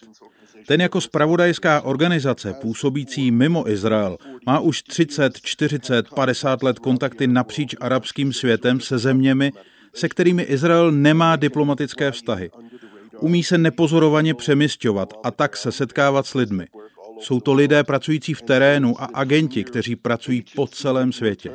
ten 0.68 0.82
jako 0.82 1.02
spravodajská 1.02 1.82
organizace 1.82 2.54
působící 2.54 3.32
mimo 3.32 3.70
Izrael 3.70 4.18
má 4.46 4.60
už 4.60 4.82
30, 4.84 5.42
40, 5.42 6.10
50 6.10 6.64
let 6.64 6.80
kontakty 6.80 7.28
napříč 7.28 7.76
arabským 7.80 8.34
světem 8.34 8.80
se 8.80 8.98
zeměmi, 8.98 9.52
se 9.94 10.10
kterými 10.10 10.44
Izrael 10.44 10.92
nemá 10.92 11.36
diplomatické 11.36 12.12
vztahy. 12.12 12.52
Umí 13.20 13.44
se 13.44 13.58
nepozorovaně 13.58 14.34
přemysťovat 14.34 15.14
a 15.24 15.32
tak 15.32 15.58
se 15.58 15.72
setkávat 15.72 16.26
s 16.26 16.34
lidmi. 16.34 16.68
Jsou 17.20 17.40
to 17.40 17.54
lidé 17.54 17.84
pracující 17.84 18.34
v 18.34 18.42
terénu 18.42 19.02
a 19.02 19.06
agenti, 19.06 19.64
kteří 19.64 19.96
pracují 19.96 20.44
po 20.56 20.68
celém 20.68 21.12
světě. 21.12 21.52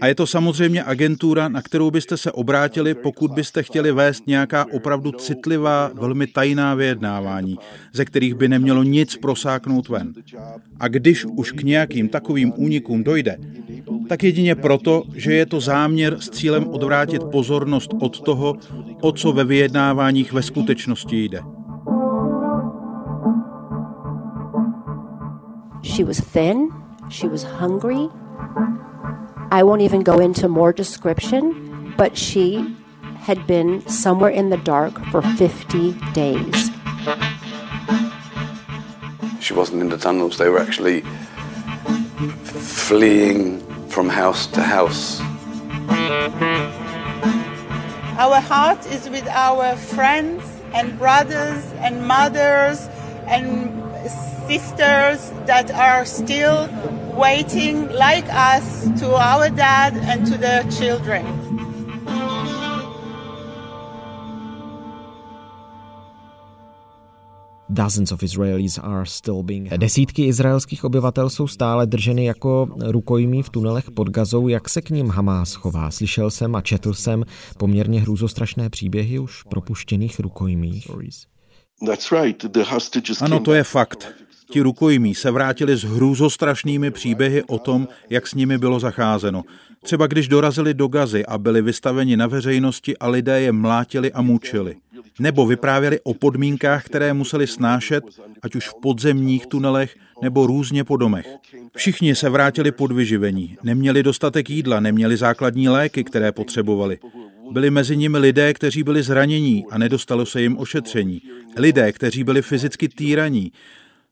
A 0.00 0.06
je 0.06 0.14
to 0.14 0.26
samozřejmě 0.26 0.84
agentura, 0.84 1.48
na 1.48 1.62
kterou 1.62 1.90
byste 1.90 2.16
se 2.16 2.32
obrátili, 2.32 2.94
pokud 2.94 3.30
byste 3.30 3.62
chtěli 3.62 3.92
vést 3.92 4.26
nějaká 4.26 4.66
opravdu 4.72 5.12
citlivá, 5.12 5.90
velmi 5.94 6.26
tajná 6.26 6.74
vyjednávání, 6.74 7.58
ze 7.92 8.04
kterých 8.04 8.34
by 8.34 8.48
nemělo 8.48 8.82
nic 8.82 9.16
prosáknout 9.16 9.88
ven. 9.88 10.12
A 10.80 10.88
když 10.88 11.24
už 11.24 11.52
k 11.52 11.62
nějakým 11.62 12.08
takovým 12.08 12.52
únikům 12.56 13.04
dojde, 13.04 13.36
tak 14.08 14.22
jedině 14.22 14.54
proto, 14.54 15.02
že 15.14 15.32
je 15.34 15.46
to 15.46 15.60
záměr 15.60 16.16
s 16.20 16.30
cílem 16.30 16.66
odvrátit 16.68 17.22
pozornost 17.22 17.90
od 18.00 18.20
toho, 18.20 18.56
o 19.00 19.12
co 19.12 19.32
ve 19.32 19.44
vyjednáváních 19.44 20.32
ve 20.32 20.42
skutečnosti 20.42 21.24
jde. 21.24 21.40
She 25.90 26.04
was 26.04 26.20
thin, 26.20 26.72
she 27.08 27.26
was 27.26 27.42
hungry. 27.42 28.08
I 29.50 29.64
won't 29.64 29.82
even 29.82 30.02
go 30.02 30.20
into 30.20 30.48
more 30.48 30.72
description, 30.72 31.92
but 31.96 32.16
she 32.16 32.76
had 33.16 33.44
been 33.48 33.86
somewhere 33.88 34.30
in 34.30 34.50
the 34.50 34.56
dark 34.56 35.04
for 35.06 35.20
50 35.20 35.94
days. 36.12 36.70
She 39.40 39.52
wasn't 39.52 39.82
in 39.82 39.88
the 39.88 39.98
tunnels, 39.98 40.38
they 40.38 40.48
were 40.48 40.60
actually 40.60 41.00
fleeing 42.44 43.60
from 43.88 44.08
house 44.08 44.46
to 44.46 44.62
house. 44.62 45.20
Our 48.16 48.40
heart 48.40 48.86
is 48.86 49.08
with 49.08 49.26
our 49.26 49.74
friends 49.74 50.44
and 50.72 50.96
brothers 50.98 51.64
and 51.82 52.06
mothers 52.06 52.86
and 53.26 53.89
sisters 54.48 55.32
that 55.46 55.70
are 55.70 56.06
still 56.06 56.68
waiting, 57.16 57.88
like 57.88 58.28
us, 58.28 58.88
to 59.00 59.14
our 59.14 59.50
dad 59.50 59.96
and 59.96 60.26
to 60.26 60.38
their 60.38 60.64
children. 60.70 61.26
Desítky 69.76 70.26
izraelských 70.26 70.84
obyvatel 70.84 71.30
jsou 71.30 71.48
stále 71.48 71.86
drženy 71.86 72.24
jako 72.24 72.68
rukojmí 72.80 73.42
v 73.42 73.50
tunelech 73.50 73.90
pod 73.90 74.08
Gazou. 74.08 74.48
Jak 74.48 74.68
se 74.68 74.82
k 74.82 74.90
ním 74.90 75.08
Hamás 75.08 75.54
chová? 75.54 75.90
Slyšel 75.90 76.30
jsem 76.30 76.56
a 76.56 76.60
četl 76.60 76.94
jsem 76.94 77.24
poměrně 77.58 78.00
hrůzostrašné 78.00 78.70
příběhy 78.70 79.18
už 79.18 79.42
propuštěných 79.42 80.20
rukojmích. 80.20 80.90
Ano, 83.24 83.40
to 83.40 83.52
je 83.52 83.64
fakt. 83.64 84.12
Ti 84.50 84.60
rukojmí 84.60 85.14
se 85.14 85.30
vrátili 85.30 85.76
s 85.76 85.82
hrůzostrašnými 85.84 86.90
příběhy 86.90 87.42
o 87.42 87.58
tom, 87.58 87.88
jak 88.10 88.26
s 88.26 88.34
nimi 88.34 88.58
bylo 88.58 88.80
zacházeno. 88.80 89.42
Třeba 89.82 90.06
když 90.06 90.28
dorazili 90.28 90.74
do 90.74 90.88
Gazy 90.88 91.26
a 91.26 91.38
byli 91.38 91.62
vystaveni 91.62 92.16
na 92.16 92.26
veřejnosti 92.26 92.96
a 92.96 93.08
lidé 93.08 93.40
je 93.40 93.52
mlátili 93.52 94.12
a 94.12 94.22
mučili. 94.22 94.76
Nebo 95.18 95.46
vyprávěli 95.46 96.00
o 96.02 96.14
podmínkách, 96.14 96.84
které 96.84 97.12
museli 97.12 97.46
snášet, 97.46 98.04
ať 98.42 98.54
už 98.54 98.68
v 98.68 98.74
podzemních 98.82 99.46
tunelech 99.46 99.96
nebo 100.22 100.46
různě 100.46 100.84
po 100.84 100.96
domech. 100.96 101.26
Všichni 101.76 102.14
se 102.14 102.28
vrátili 102.28 102.72
pod 102.72 102.92
vyživení, 102.92 103.56
neměli 103.62 104.02
dostatek 104.02 104.50
jídla, 104.50 104.80
neměli 104.80 105.16
základní 105.16 105.68
léky, 105.68 106.04
které 106.04 106.32
potřebovali. 106.32 106.98
Byli 107.50 107.70
mezi 107.70 107.96
nimi 107.96 108.18
lidé, 108.18 108.54
kteří 108.54 108.82
byli 108.82 109.02
zranění 109.02 109.64
a 109.70 109.78
nedostalo 109.78 110.26
se 110.26 110.42
jim 110.42 110.58
ošetření. 110.58 111.22
Lidé, 111.56 111.92
kteří 111.92 112.24
byli 112.24 112.42
fyzicky 112.42 112.88
týraní. 112.88 113.52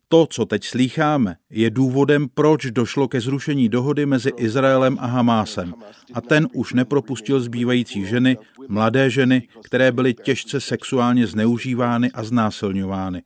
To, 0.08 0.26
co 0.30 0.44
teď 0.44 0.64
slýcháme, 0.64 1.36
je 1.50 1.70
důvodem, 1.70 2.26
proč 2.34 2.66
došlo 2.66 3.08
ke 3.08 3.20
zrušení 3.20 3.68
dohody 3.68 4.06
mezi 4.06 4.30
Izraelem 4.36 4.96
a 5.00 5.06
Hamásem. 5.06 5.74
A 6.14 6.20
ten 6.20 6.48
už 6.52 6.72
nepropustil 6.72 7.40
zbývající 7.40 8.06
ženy, 8.06 8.38
mladé 8.68 9.10
ženy, 9.10 9.48
které 9.64 9.92
byly 9.92 10.14
těžce 10.14 10.60
sexuálně 10.60 11.26
zneužívány 11.26 12.10
a 12.10 12.24
znásilňovány. 12.24 13.22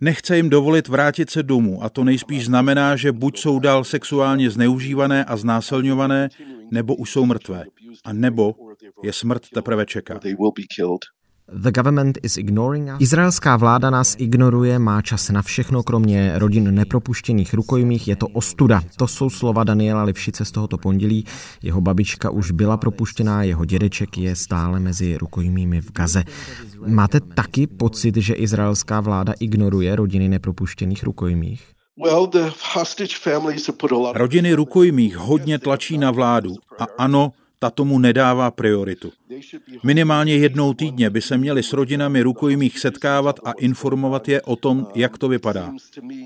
Nechce 0.00 0.36
jim 0.36 0.50
dovolit 0.50 0.88
vrátit 0.88 1.30
se 1.30 1.42
domů 1.42 1.84
a 1.84 1.88
to 1.88 2.04
nejspíš 2.04 2.44
znamená, 2.44 2.96
že 2.96 3.12
buď 3.12 3.38
jsou 3.38 3.58
dál 3.58 3.84
sexuálně 3.84 4.50
zneužívané 4.50 5.24
a 5.24 5.36
znásilňované, 5.36 6.28
nebo 6.70 6.94
už 6.94 7.10
jsou 7.10 7.26
mrtvé. 7.26 7.64
A 8.04 8.12
nebo 8.12 8.54
je 9.06 9.12
smrt 9.12 9.42
teprve 9.54 9.86
čeká. 9.86 10.18
The 11.52 11.70
government 11.70 12.18
is 12.22 12.36
ignoring 12.36 12.88
us. 12.88 13.00
Izraelská 13.00 13.56
vláda 13.56 13.90
nás 13.90 14.16
ignoruje, 14.18 14.78
má 14.78 15.02
čas 15.02 15.30
na 15.30 15.42
všechno, 15.42 15.82
kromě 15.82 16.32
rodin 16.34 16.74
nepropuštěných 16.74 17.54
rukojmích. 17.54 18.08
Je 18.08 18.16
to 18.16 18.26
ostuda. 18.26 18.82
To 18.96 19.06
jsou 19.06 19.30
slova 19.30 19.64
Daniela 19.64 20.02
Livšice 20.02 20.44
z 20.44 20.50
tohoto 20.50 20.78
pondělí. 20.78 21.24
Jeho 21.62 21.80
babička 21.80 22.30
už 22.30 22.50
byla 22.50 22.76
propuštěná, 22.76 23.42
jeho 23.42 23.64
dědeček 23.64 24.18
je 24.18 24.36
stále 24.36 24.80
mezi 24.80 25.16
rukojmími 25.16 25.80
v 25.80 25.92
Gaze. 25.92 26.24
Máte 26.86 27.20
taky 27.20 27.66
pocit, 27.66 28.16
že 28.16 28.34
izraelská 28.34 29.00
vláda 29.00 29.32
ignoruje 29.40 29.96
rodiny 29.96 30.28
nepropuštěných 30.28 31.02
rukojmích? 31.02 31.64
Rodiny 34.14 34.54
rukojmích 34.54 35.16
hodně 35.16 35.58
tlačí 35.58 35.98
na 35.98 36.10
vládu. 36.10 36.50
A 36.78 36.84
ano, 36.98 37.32
ta 37.58 37.70
tomu 37.70 37.98
nedává 37.98 38.50
prioritu. 38.50 39.12
Minimálně 39.82 40.36
jednou 40.36 40.74
týdně 40.74 41.10
by 41.10 41.20
se 41.20 41.38
měli 41.38 41.62
s 41.62 41.72
rodinami 41.72 42.22
rukojmích 42.22 42.78
setkávat 42.78 43.40
a 43.44 43.52
informovat 43.52 44.28
je 44.28 44.42
o 44.42 44.56
tom, 44.56 44.86
jak 44.94 45.18
to 45.18 45.28
vypadá. 45.28 45.72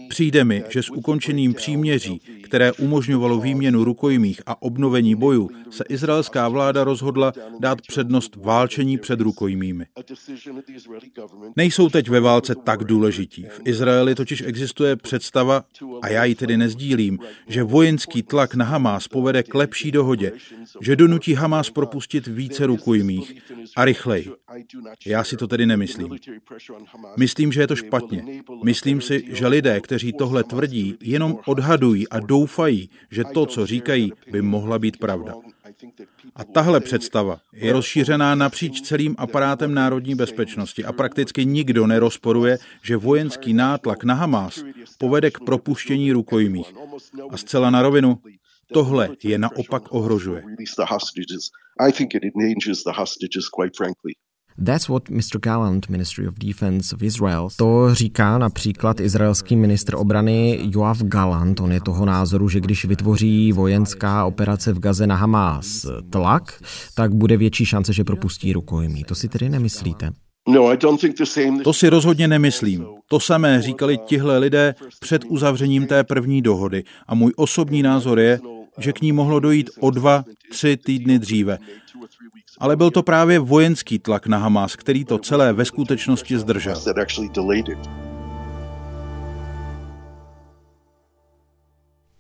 Přijde 0.08 0.44
mi, 0.44 0.64
že 0.68 0.82
s 0.82 0.90
ukončením 0.90 1.54
příměří, 1.54 2.20
které 2.42 2.72
umožňovalo 2.72 3.40
výměnu 3.40 3.84
rukojmích 3.84 4.42
a 4.46 4.62
obnovení 4.62 5.14
bojů, 5.14 5.50
se 5.70 5.84
izraelská 5.88 6.49
vláda 6.49 6.84
rozhodla 6.84 7.32
dát 7.60 7.82
přednost 7.82 8.37
válčení 8.37 8.99
před 8.99 9.20
rukojmími. 9.20 9.87
Nejsou 11.56 11.88
teď 11.88 12.08
ve 12.08 12.20
válce 12.20 12.54
tak 12.54 12.84
důležití. 12.84 13.46
V 13.50 13.60
Izraeli 13.64 14.14
totiž 14.14 14.42
existuje 14.46 14.96
představa, 14.96 15.64
a 16.02 16.08
já 16.08 16.25
ji 16.25 16.34
tedy 16.34 16.56
nezdílím, 16.56 17.18
že 17.49 17.62
vojenský 17.62 18.22
tlak 18.22 18.54
na 18.54 18.64
Hamás 18.64 19.08
povede 19.08 19.42
k 19.42 19.54
lepší 19.54 19.90
dohodě, 19.90 20.32
že 20.80 20.96
donutí 20.96 21.19
Hamás 21.28 21.70
propustit 21.70 22.26
více 22.26 22.66
rukojmích 22.66 23.34
a 23.76 23.84
rychleji. 23.84 24.30
Já 25.06 25.24
si 25.24 25.36
to 25.36 25.46
tedy 25.46 25.66
nemyslím. 25.66 26.16
Myslím, 27.16 27.52
že 27.52 27.60
je 27.60 27.66
to 27.66 27.76
špatně. 27.76 28.42
Myslím 28.64 29.00
si, 29.00 29.24
že 29.28 29.46
lidé, 29.46 29.80
kteří 29.80 30.12
tohle 30.12 30.44
tvrdí, 30.44 30.96
jenom 31.00 31.38
odhadují 31.46 32.08
a 32.08 32.20
doufají, 32.20 32.90
že 33.10 33.24
to, 33.24 33.46
co 33.46 33.66
říkají, 33.66 34.12
by 34.30 34.42
mohla 34.42 34.78
být 34.78 34.96
pravda. 34.96 35.34
A 36.36 36.44
tahle 36.44 36.80
představa 36.80 37.40
je 37.52 37.72
rozšířená 37.72 38.34
napříč 38.34 38.80
celým 38.80 39.14
aparátem 39.18 39.74
národní 39.74 40.14
bezpečnosti 40.14 40.84
a 40.84 40.92
prakticky 40.92 41.46
nikdo 41.46 41.86
nerozporuje, 41.86 42.58
že 42.82 42.96
vojenský 42.96 43.52
nátlak 43.52 44.04
na 44.04 44.14
Hamás 44.14 44.64
povede 44.98 45.30
k 45.30 45.40
propuštění 45.40 46.12
rukojmích. 46.12 46.72
A 47.30 47.36
zcela 47.36 47.70
na 47.70 47.82
rovinu, 47.82 48.18
tohle 48.72 49.08
je 49.24 49.38
naopak 49.38 49.82
ohrožuje. 49.90 50.42
That's 54.66 54.88
what 54.88 55.08
Mr. 55.08 55.38
Gallant, 55.42 55.88
Ministry 55.88 56.28
of 56.28 56.34
Defense 56.38 56.94
of 56.94 57.02
Israel, 57.02 57.48
to 57.56 57.94
říká 57.94 58.38
například 58.38 59.00
izraelský 59.00 59.56
ministr 59.56 59.94
obrany 59.94 60.58
Joav 60.62 61.02
Galant. 61.02 61.60
On 61.60 61.72
je 61.72 61.80
toho 61.80 62.04
názoru, 62.04 62.48
že 62.48 62.60
když 62.60 62.84
vytvoří 62.84 63.52
vojenská 63.52 64.24
operace 64.24 64.72
v 64.72 64.78
Gaze 64.78 65.06
na 65.06 65.16
Hamás 65.16 65.86
tlak, 66.10 66.62
tak 66.94 67.14
bude 67.14 67.36
větší 67.36 67.66
šance, 67.66 67.92
že 67.92 68.04
propustí 68.04 68.52
rukojmí. 68.52 69.04
To 69.04 69.14
si 69.14 69.28
tedy 69.28 69.48
nemyslíte? 69.48 70.10
No, 70.48 70.76
to 71.64 71.72
si 71.72 71.88
rozhodně 71.88 72.28
nemyslím. 72.28 72.86
To 73.08 73.20
samé 73.20 73.62
říkali 73.62 73.98
tihle 73.98 74.38
lidé 74.38 74.74
před 75.00 75.24
uzavřením 75.28 75.86
té 75.86 76.04
první 76.04 76.42
dohody 76.42 76.84
a 77.08 77.14
můj 77.14 77.32
osobní 77.36 77.82
názor 77.82 78.20
je, 78.20 78.40
že 78.80 78.92
k 78.92 79.00
ní 79.00 79.12
mohlo 79.12 79.40
dojít 79.40 79.70
o 79.80 79.90
dva, 79.90 80.25
tři 80.50 80.76
týdny 80.76 81.18
dříve. 81.18 81.58
Ale 82.58 82.76
byl 82.76 82.90
to 82.90 83.02
právě 83.02 83.38
vojenský 83.38 83.99
tlak 83.99 84.26
na 84.26 84.38
Hamas, 84.38 84.76
který 84.76 85.04
to 85.04 85.18
celé 85.18 85.52
ve 85.52 85.64
skutečnosti 85.64 86.38
zdržel. 86.38 86.75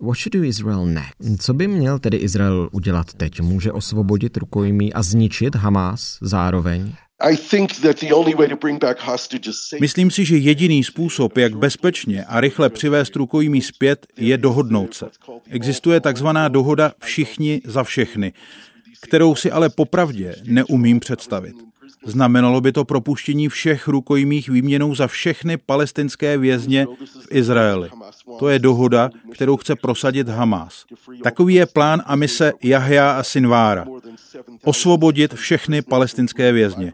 What 0.02 0.18
should 0.18 0.32
do 0.32 0.42
Israel 0.42 0.86
next? 0.86 1.42
Co 1.42 1.54
by 1.54 1.68
měl 1.68 1.98
tedy 1.98 2.16
Izrael 2.16 2.68
udělat 2.72 3.14
teď? 3.14 3.40
Může 3.40 3.72
osvobodit 3.72 4.36
rukojmí 4.36 4.92
a 4.92 5.02
zničit 5.02 5.54
Hamas 5.54 6.18
zároveň? 6.20 6.92
Myslím 9.80 10.10
si, 10.10 10.24
že 10.24 10.36
jediný 10.36 10.84
způsob, 10.84 11.36
jak 11.36 11.56
bezpečně 11.56 12.24
a 12.24 12.40
rychle 12.40 12.70
přivést 12.70 13.16
rukojmí 13.16 13.62
zpět, 13.62 14.06
je 14.16 14.38
dohodnout 14.38 14.94
se. 14.94 15.06
Existuje 15.50 16.00
takzvaná 16.00 16.48
dohoda 16.48 16.92
všichni 17.02 17.60
za 17.64 17.84
všechny, 17.84 18.32
kterou 19.00 19.34
si 19.34 19.50
ale 19.50 19.68
popravdě 19.68 20.34
neumím 20.44 21.00
představit. 21.00 21.69
Znamenalo 22.06 22.60
by 22.60 22.72
to 22.72 22.84
propuštění 22.84 23.48
všech 23.48 23.88
rukojmích 23.88 24.48
výměnou 24.48 24.94
za 24.94 25.06
všechny 25.06 25.56
palestinské 25.56 26.38
vězně 26.38 26.86
v 27.22 27.26
Izraeli. 27.30 27.90
To 28.38 28.48
je 28.48 28.58
dohoda, 28.58 29.10
kterou 29.32 29.56
chce 29.56 29.76
prosadit 29.76 30.28
Hamas. 30.28 30.84
Takový 31.22 31.54
je 31.54 31.66
plán 31.66 32.02
a 32.06 32.16
mise 32.16 32.52
Jahja 32.62 33.12
a 33.12 33.22
Sinvára. 33.22 33.86
Osvobodit 34.64 35.34
všechny 35.34 35.82
palestinské 35.82 36.52
vězně. 36.52 36.92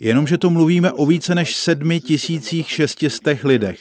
Jenomže 0.00 0.38
to 0.38 0.50
mluvíme 0.50 0.92
o 0.92 1.06
více 1.06 1.34
než 1.34 1.56
7600 1.56 3.44
lidech 3.44 3.78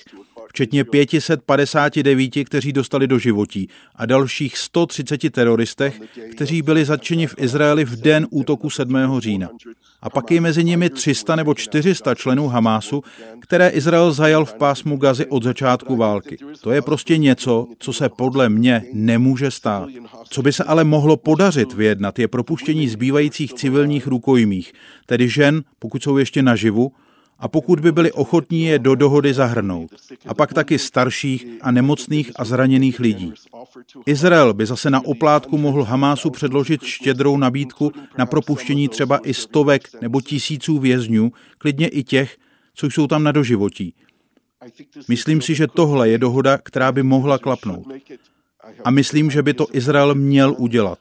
včetně 0.55 0.83
559, 0.83 2.31
kteří 2.45 2.73
dostali 2.73 3.07
do 3.07 3.19
životí 3.19 3.69
a 3.95 4.05
dalších 4.05 4.57
130 4.57 5.29
teroristech, 5.31 6.01
kteří 6.31 6.61
byli 6.61 6.85
zatčeni 6.85 7.27
v 7.27 7.35
Izraeli 7.37 7.85
v 7.85 7.95
den 7.95 8.27
útoku 8.29 8.69
7. 8.69 9.19
října. 9.19 9.49
A 10.05 10.09
pak 10.09 10.31
je 10.31 10.41
mezi 10.41 10.63
nimi 10.63 10.89
300 10.89 11.35
nebo 11.35 11.53
400 11.53 12.15
členů 12.15 12.47
Hamásu, 12.47 13.03
které 13.39 13.69
Izrael 13.69 14.11
zajal 14.11 14.45
v 14.45 14.53
pásmu 14.53 14.97
Gazy 14.97 15.25
od 15.25 15.43
začátku 15.43 15.95
války. 15.95 16.37
To 16.61 16.71
je 16.71 16.81
prostě 16.81 17.17
něco, 17.17 17.67
co 17.79 17.93
se 17.93 18.09
podle 18.09 18.49
mě 18.49 18.83
nemůže 18.93 19.51
stát. 19.51 19.89
Co 20.29 20.41
by 20.41 20.53
se 20.53 20.63
ale 20.63 20.83
mohlo 20.83 21.17
podařit 21.17 21.73
vyjednat, 21.73 22.19
je 22.19 22.27
propuštění 22.27 22.87
zbývajících 22.87 23.53
civilních 23.53 24.07
rukojmích, 24.07 24.73
tedy 25.05 25.29
žen, 25.29 25.63
pokud 25.79 26.03
jsou 26.03 26.17
ještě 26.17 26.43
naživu, 26.43 26.91
a 27.39 27.47
pokud 27.47 27.79
by 27.79 27.91
byli 27.91 28.11
ochotní 28.11 28.63
je 28.63 28.79
do 28.79 28.95
dohody 28.95 29.33
zahrnout. 29.33 29.91
A 30.27 30.33
pak 30.33 30.53
taky 30.53 30.79
starších 30.79 31.47
a 31.61 31.71
nemocných 31.71 32.31
a 32.35 32.45
zraněných 32.45 32.99
lidí. 32.99 33.33
Izrael 34.05 34.53
by 34.53 34.65
zase 34.65 34.89
na 34.89 35.05
oplátku 35.05 35.57
mohl 35.57 35.83
Hamásu 35.83 36.29
předložit 36.29 36.83
štědrou 36.83 37.37
nabídku 37.37 37.91
na 38.17 38.25
propuštění 38.25 38.87
třeba 38.89 39.17
i 39.17 39.33
stovek 39.33 40.01
nebo 40.01 40.21
tisíců 40.21 40.79
vězňů, 40.79 41.31
klidně 41.57 41.87
i 41.87 42.03
těch, 42.03 42.37
co 42.73 42.87
jsou 42.87 43.07
tam 43.07 43.23
na 43.23 43.31
doživotí. 43.31 43.93
Myslím 45.07 45.41
si, 45.41 45.55
že 45.55 45.67
tohle 45.67 46.09
je 46.09 46.17
dohoda, 46.17 46.57
která 46.57 46.91
by 46.91 47.03
mohla 47.03 47.37
klapnout. 47.37 47.87
A 48.83 48.91
myslím, 48.91 49.31
že 49.31 49.43
by 49.43 49.53
to 49.53 49.67
Izrael 49.71 50.15
měl 50.15 50.55
udělat. 50.57 50.99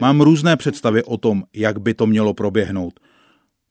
Mám 0.00 0.20
různé 0.20 0.56
představy 0.56 1.02
o 1.04 1.16
tom, 1.16 1.44
jak 1.54 1.80
by 1.80 1.94
to 1.94 2.06
mělo 2.06 2.34
proběhnout. 2.34 3.00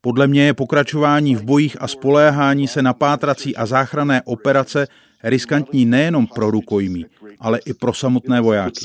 Podle 0.02 0.28
mě 0.28 0.46
je 0.46 0.54
pokračování 0.54 1.36
v 1.36 1.44
bojích 1.44 1.82
a 1.82 1.88
spoléhání 1.88 2.68
se 2.68 2.82
na 2.82 2.94
pátrací 2.94 3.56
a 3.56 3.66
záchranné 3.66 4.22
operace 4.26 4.88
riskantní 5.24 5.86
nejenom 5.86 6.28
pro 6.28 6.52
rukojmí, 6.52 7.06
ale 7.40 7.60
i 7.66 7.74
pro 7.74 7.94
samotné 7.94 8.42
vojáky. 8.42 8.80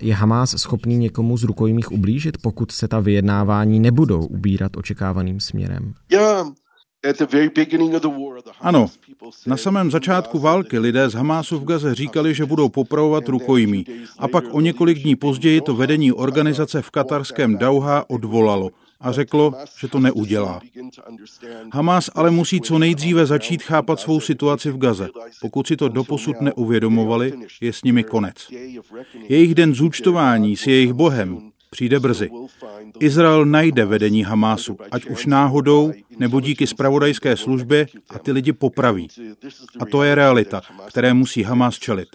Je 0.00 0.14
Hamas 0.14 0.50
schopný 0.56 0.98
někomu 0.98 1.36
z 1.36 1.44
rukojmích 1.44 1.92
ublížit, 1.92 2.38
pokud 2.42 2.72
se 2.72 2.88
ta 2.88 3.00
vyjednávání 3.00 3.80
nebudou 3.80 4.26
ubírat 4.26 4.76
očekávaným 4.76 5.40
směrem? 5.40 5.94
Ano, 8.60 8.86
na 9.46 9.56
samém 9.56 9.90
začátku 9.90 10.38
války 10.38 10.78
lidé 10.78 11.10
z 11.10 11.14
Hamásu 11.14 11.58
v 11.58 11.64
Gaze 11.64 11.94
říkali, 11.94 12.34
že 12.34 12.46
budou 12.46 12.68
popravovat 12.68 13.28
rukojmí 13.28 13.84
a 14.18 14.28
pak 14.28 14.44
o 14.50 14.60
několik 14.60 14.98
dní 14.98 15.16
později 15.16 15.60
to 15.60 15.74
vedení 15.74 16.12
organizace 16.12 16.82
v 16.82 16.90
katarském 16.90 17.58
Dauha 17.58 18.10
odvolalo 18.10 18.70
a 19.00 19.12
řeklo, 19.12 19.54
že 19.78 19.88
to 19.88 20.00
neudělá. 20.00 20.60
Hamas 21.72 22.10
ale 22.14 22.30
musí 22.30 22.60
co 22.60 22.78
nejdříve 22.78 23.26
začít 23.26 23.62
chápat 23.62 24.00
svou 24.00 24.20
situaci 24.20 24.70
v 24.70 24.78
Gaze. 24.78 25.08
Pokud 25.40 25.66
si 25.66 25.76
to 25.76 25.88
doposud 25.88 26.40
neuvědomovali, 26.40 27.32
je 27.60 27.72
s 27.72 27.82
nimi 27.82 28.04
konec. 28.04 28.36
Jejich 29.28 29.54
den 29.54 29.74
zúčtování 29.74 30.56
s 30.56 30.66
jejich 30.66 30.92
bohem 30.92 31.51
přijde 31.72 32.00
brzy. 32.00 32.30
Izrael 33.00 33.44
najde 33.44 33.84
vedení 33.84 34.22
Hamásu, 34.22 34.76
ať 34.90 35.06
už 35.06 35.26
náhodou 35.26 35.92
nebo 36.18 36.40
díky 36.40 36.66
spravodajské 36.66 37.36
službě 37.36 37.86
a 38.10 38.18
ty 38.18 38.32
lidi 38.32 38.52
popraví. 38.52 39.08
A 39.80 39.86
to 39.86 40.02
je 40.02 40.14
realita, 40.14 40.60
které 40.86 41.14
musí 41.14 41.42
Hamás 41.42 41.78
čelit. 41.78 42.08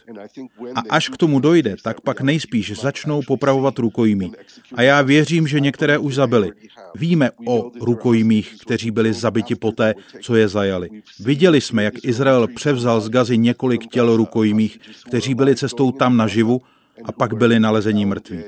A 0.76 0.82
až 0.90 1.10
k 1.10 1.18
tomu 1.18 1.40
dojde, 1.40 1.76
tak 1.84 2.02
pak 2.02 2.22
nejspíš 2.22 2.80
začnou 2.80 3.22
popravovat 3.28 3.80
rukojmí. 3.80 4.32
A 4.76 4.82
já 4.82 5.02
věřím, 5.02 5.48
že 5.48 5.60
některé 5.60 5.98
už 5.98 6.16
zabili. 6.16 6.52
Víme 6.96 7.32
o 7.48 7.72
rukojmích, 7.82 8.56
kteří 8.62 8.92
byli 8.92 9.14
zabiti 9.14 9.56
poté, 9.56 9.96
co 10.22 10.36
je 10.36 10.48
zajali. 10.48 10.90
Viděli 11.20 11.62
jsme, 11.62 11.84
jak 11.84 12.06
Izrael 12.06 12.48
převzal 12.48 13.02
z 13.02 13.10
Gazy 13.10 13.38
několik 13.38 13.88
těl 13.88 14.18
rukojmích, 14.18 14.80
kteří 15.08 15.36
byli 15.36 15.56
cestou 15.56 15.92
tam 15.92 16.18
naživu 16.18 16.62
a 17.04 17.12
pak 17.12 17.34
byli 17.34 17.60
nalezení 17.60 18.06
mrtví 18.06 18.44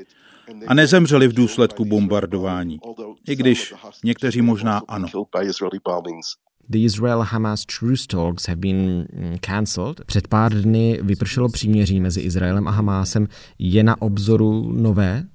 a 0.67 0.73
nezemřeli 0.73 1.27
v 1.27 1.33
důsledku 1.33 1.85
bombardování, 1.85 2.79
i 3.27 3.35
když 3.35 3.73
někteří 4.03 4.41
možná 4.41 4.81
ano. 4.87 5.07
The 6.69 6.77
Israel-Hamas 6.77 7.65
truce 7.65 8.07
talks 8.07 8.47
have 8.47 8.55
been 8.55 9.07
mm, 9.13 9.37
cancelled. 9.41 10.01
Před 10.05 10.27
pár 10.27 10.53
dny 10.61 10.99
vypršelo 11.01 11.49
příměří 11.49 11.99
mezi 11.99 12.21
Izraelem 12.21 12.67
a 12.67 12.71
Hamásem. 12.71 13.27
Je 13.59 13.83
na 13.83 14.01
obzoru 14.01 14.71
nové? 14.73 15.25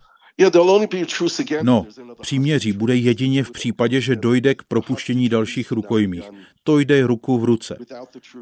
No, 1.63 1.87
příměří 2.21 2.73
bude 2.73 2.97
jedině 2.97 3.45
v 3.45 3.51
případě, 3.51 4.01
že 4.01 4.17
dojde 4.17 4.55
k 4.55 4.63
propuštění 4.63 5.29
dalších 5.29 5.73
rukojmích. 5.73 6.25
To 6.63 6.79
jde 6.79 7.07
ruku 7.07 7.39
v 7.39 7.45
ruce. 7.45 7.77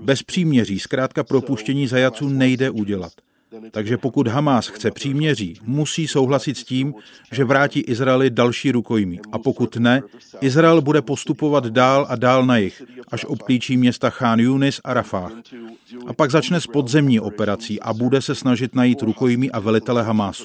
Bez 0.03 0.23
příměří 0.23 0.79
zkrátka 0.79 1.25
propuštění 1.25 1.87
zajaců 1.87 2.29
nejde 2.29 2.71
udělat. 2.71 3.13
Takže 3.71 3.97
pokud 3.97 4.29
Hamás 4.29 4.69
chce 4.69 4.91
příměří, 4.91 5.59
musí 5.65 6.09
souhlasit 6.09 6.57
s 6.57 6.65
tím, 6.65 6.95
že 7.33 7.45
vrátí 7.45 7.81
Izraeli 7.81 8.31
další 8.31 8.73
rukojmí. 8.73 9.21
A 9.33 9.39
pokud 9.39 9.77
ne, 9.77 10.03
Izrael 10.41 10.81
bude 10.81 11.03
postupovat 11.03 11.67
dál 11.67 12.07
a 12.09 12.17
dál 12.17 12.47
na 12.47 12.57
jich, 12.57 12.83
až 13.09 13.25
obklíčí 13.25 13.77
města 13.77 14.11
Khan 14.11 14.41
Yunis 14.41 14.81
a 14.85 14.95
Rafah. 14.95 15.33
A 16.07 16.13
pak 16.13 16.31
začne 16.31 16.61
s 16.61 16.67
podzemní 16.67 17.21
operací 17.21 17.81
a 17.81 17.93
bude 17.93 18.23
se 18.23 18.35
snažit 18.35 18.75
najít 18.75 19.03
rukojmí 19.03 19.51
a 19.51 19.61
velitele 19.61 20.03
Hamásu. 20.03 20.45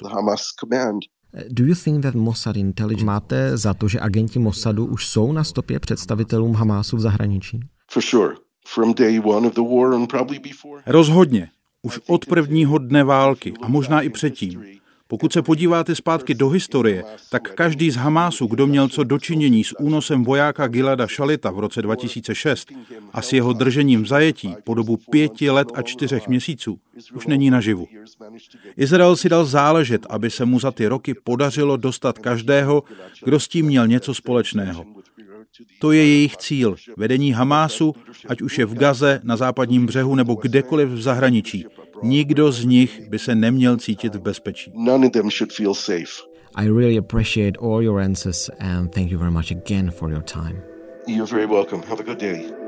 Do 1.49 1.65
you 1.65 1.75
think 1.83 2.03
that 2.03 2.15
Mossad 2.15 2.55
intelligence 2.55 3.05
máte 3.05 3.57
za 3.57 3.73
to, 3.73 3.87
že 3.87 3.99
agenti 3.99 4.39
Mossadu 4.39 4.85
už 4.85 5.07
jsou 5.07 5.31
na 5.31 5.43
stopě 5.43 5.79
představitelům 5.79 6.53
Hamásu 6.53 6.97
v 6.97 6.99
zahraničí? 6.99 7.59
For 7.91 8.03
sure. 8.03 8.35
From 8.67 8.93
day 8.93 9.19
one 9.19 9.47
of 9.47 9.53
the 9.53 9.61
war 9.61 9.93
and 9.93 10.07
probably 10.07 10.39
before. 10.39 10.83
Rozhodně. 10.85 11.49
Už 11.87 11.99
od 12.07 12.25
prvního 12.25 12.77
dne 12.77 13.03
války 13.03 13.53
a 13.61 13.67
možná 13.67 14.01
i 14.01 14.09
předtím. 14.09 14.63
Pokud 15.07 15.33
se 15.33 15.41
podíváte 15.41 15.95
zpátky 15.95 16.33
do 16.33 16.49
historie, 16.49 17.03
tak 17.29 17.53
každý 17.53 17.91
z 17.91 17.95
Hamásu, 17.95 18.47
kdo 18.47 18.67
měl 18.67 18.87
co 18.87 19.03
dočinění 19.03 19.63
s 19.63 19.79
únosem 19.79 20.23
vojáka 20.23 20.67
Gilada 20.67 21.07
Šalita 21.07 21.51
v 21.51 21.59
roce 21.59 21.81
2006 21.81 22.71
a 23.13 23.21
s 23.21 23.33
jeho 23.33 23.53
držením 23.53 24.03
v 24.03 24.07
zajetí 24.07 24.55
po 24.63 24.73
dobu 24.73 24.97
pěti 25.11 25.49
let 25.49 25.67
a 25.73 25.81
čtyřech 25.81 26.27
měsíců, 26.27 26.79
už 27.13 27.27
není 27.27 27.49
naživu. 27.49 27.87
Izrael 28.77 29.15
si 29.15 29.29
dal 29.29 29.45
záležet, 29.45 30.05
aby 30.09 30.29
se 30.29 30.45
mu 30.45 30.59
za 30.59 30.71
ty 30.71 30.87
roky 30.87 31.13
podařilo 31.23 31.77
dostat 31.77 32.19
každého, 32.19 32.83
kdo 33.23 33.39
s 33.39 33.47
tím 33.47 33.65
měl 33.65 33.87
něco 33.87 34.13
společného. 34.13 34.85
To 35.79 35.91
je 35.91 36.05
jejich 36.05 36.37
cíl, 36.37 36.75
vedení 36.97 37.31
Hamásu, 37.31 37.95
ať 38.27 38.41
už 38.41 38.57
je 38.57 38.65
v 38.65 38.73
Gaze, 38.73 39.21
na 39.23 39.37
západním 39.37 39.85
břehu 39.85 40.15
nebo 40.15 40.35
kdekoliv 40.35 40.89
v 40.89 41.01
zahraničí. 41.01 41.65
Nikdo 42.03 42.51
z 42.51 42.65
nich 42.65 43.09
by 43.09 43.19
se 43.19 43.35
neměl 43.35 43.77
cítit 43.77 44.15
v 44.15 44.21
bezpečí. 44.21 44.73
I 46.55 46.69
really 46.69 46.97
appreciate 46.97 47.59
all 47.59 47.83
your 47.83 47.99
answers 47.99 48.49
and 48.59 48.91
thank 48.91 49.11
you 49.11 49.19
very 49.19 49.31
much 49.31 49.51
again 49.51 49.91
for 49.91 50.09
your 50.09 50.23
time. 50.23 50.61
You're 51.07 51.31
very 51.31 51.45
welcome. 51.45 51.81
Have 51.87 51.99
a 51.99 52.03
good 52.03 52.19
day. 52.19 52.66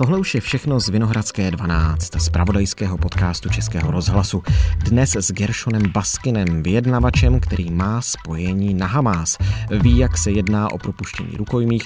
Tohle 0.00 0.18
už 0.18 0.34
je 0.34 0.40
všechno 0.40 0.80
z 0.80 0.88
Vinohradské 0.88 1.50
12, 1.50 2.22
z 2.22 2.28
pravodajského 2.28 2.98
podcastu 2.98 3.48
Českého 3.48 3.90
rozhlasu. 3.90 4.42
Dnes 4.76 5.16
s 5.16 5.32
Gershonem 5.32 5.82
Baskinem, 5.92 6.62
vyjednavačem, 6.62 7.40
který 7.40 7.70
má 7.70 8.02
spojení 8.02 8.74
na 8.74 8.86
Hamás. 8.86 9.36
Ví, 9.70 9.98
jak 9.98 10.18
se 10.18 10.30
jedná 10.30 10.72
o 10.72 10.78
propuštění 10.78 11.36
rukojmích 11.36 11.82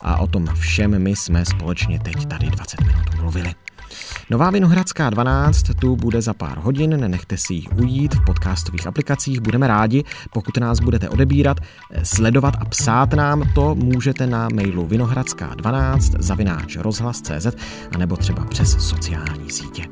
a 0.00 0.16
o 0.16 0.26
tom 0.26 0.46
všem 0.46 1.02
my 1.02 1.16
jsme 1.16 1.44
společně 1.44 2.00
teď 2.00 2.26
tady 2.26 2.46
20 2.46 2.80
minut 2.80 3.14
mluvili. 3.20 3.65
Nová 4.30 4.50
Vinohradská 4.50 5.10
12 5.10 5.62
tu 5.80 5.96
bude 5.96 6.22
za 6.22 6.34
pár 6.34 6.58
hodin, 6.58 7.00
nenechte 7.00 7.36
si 7.36 7.54
ji 7.54 7.68
ujít 7.76 8.14
v 8.14 8.24
podcastových 8.24 8.86
aplikacích, 8.86 9.40
budeme 9.40 9.66
rádi, 9.66 10.04
pokud 10.32 10.56
nás 10.56 10.80
budete 10.80 11.08
odebírat, 11.08 11.56
sledovat 12.02 12.54
a 12.60 12.64
psát 12.64 13.12
nám 13.12 13.42
to 13.54 13.74
můžete 13.74 14.26
na 14.26 14.48
mailu 14.54 14.86
vinohradská12 14.86 16.16
zavináč 16.18 16.76
rozhlas.cz 16.76 17.46
a 17.94 17.98
nebo 17.98 18.16
třeba 18.16 18.44
přes 18.44 18.76
sociální 18.78 19.50
sítě. 19.50 19.82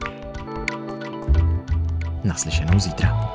Naslyšenou 2.24 2.78
zítra. 2.78 3.33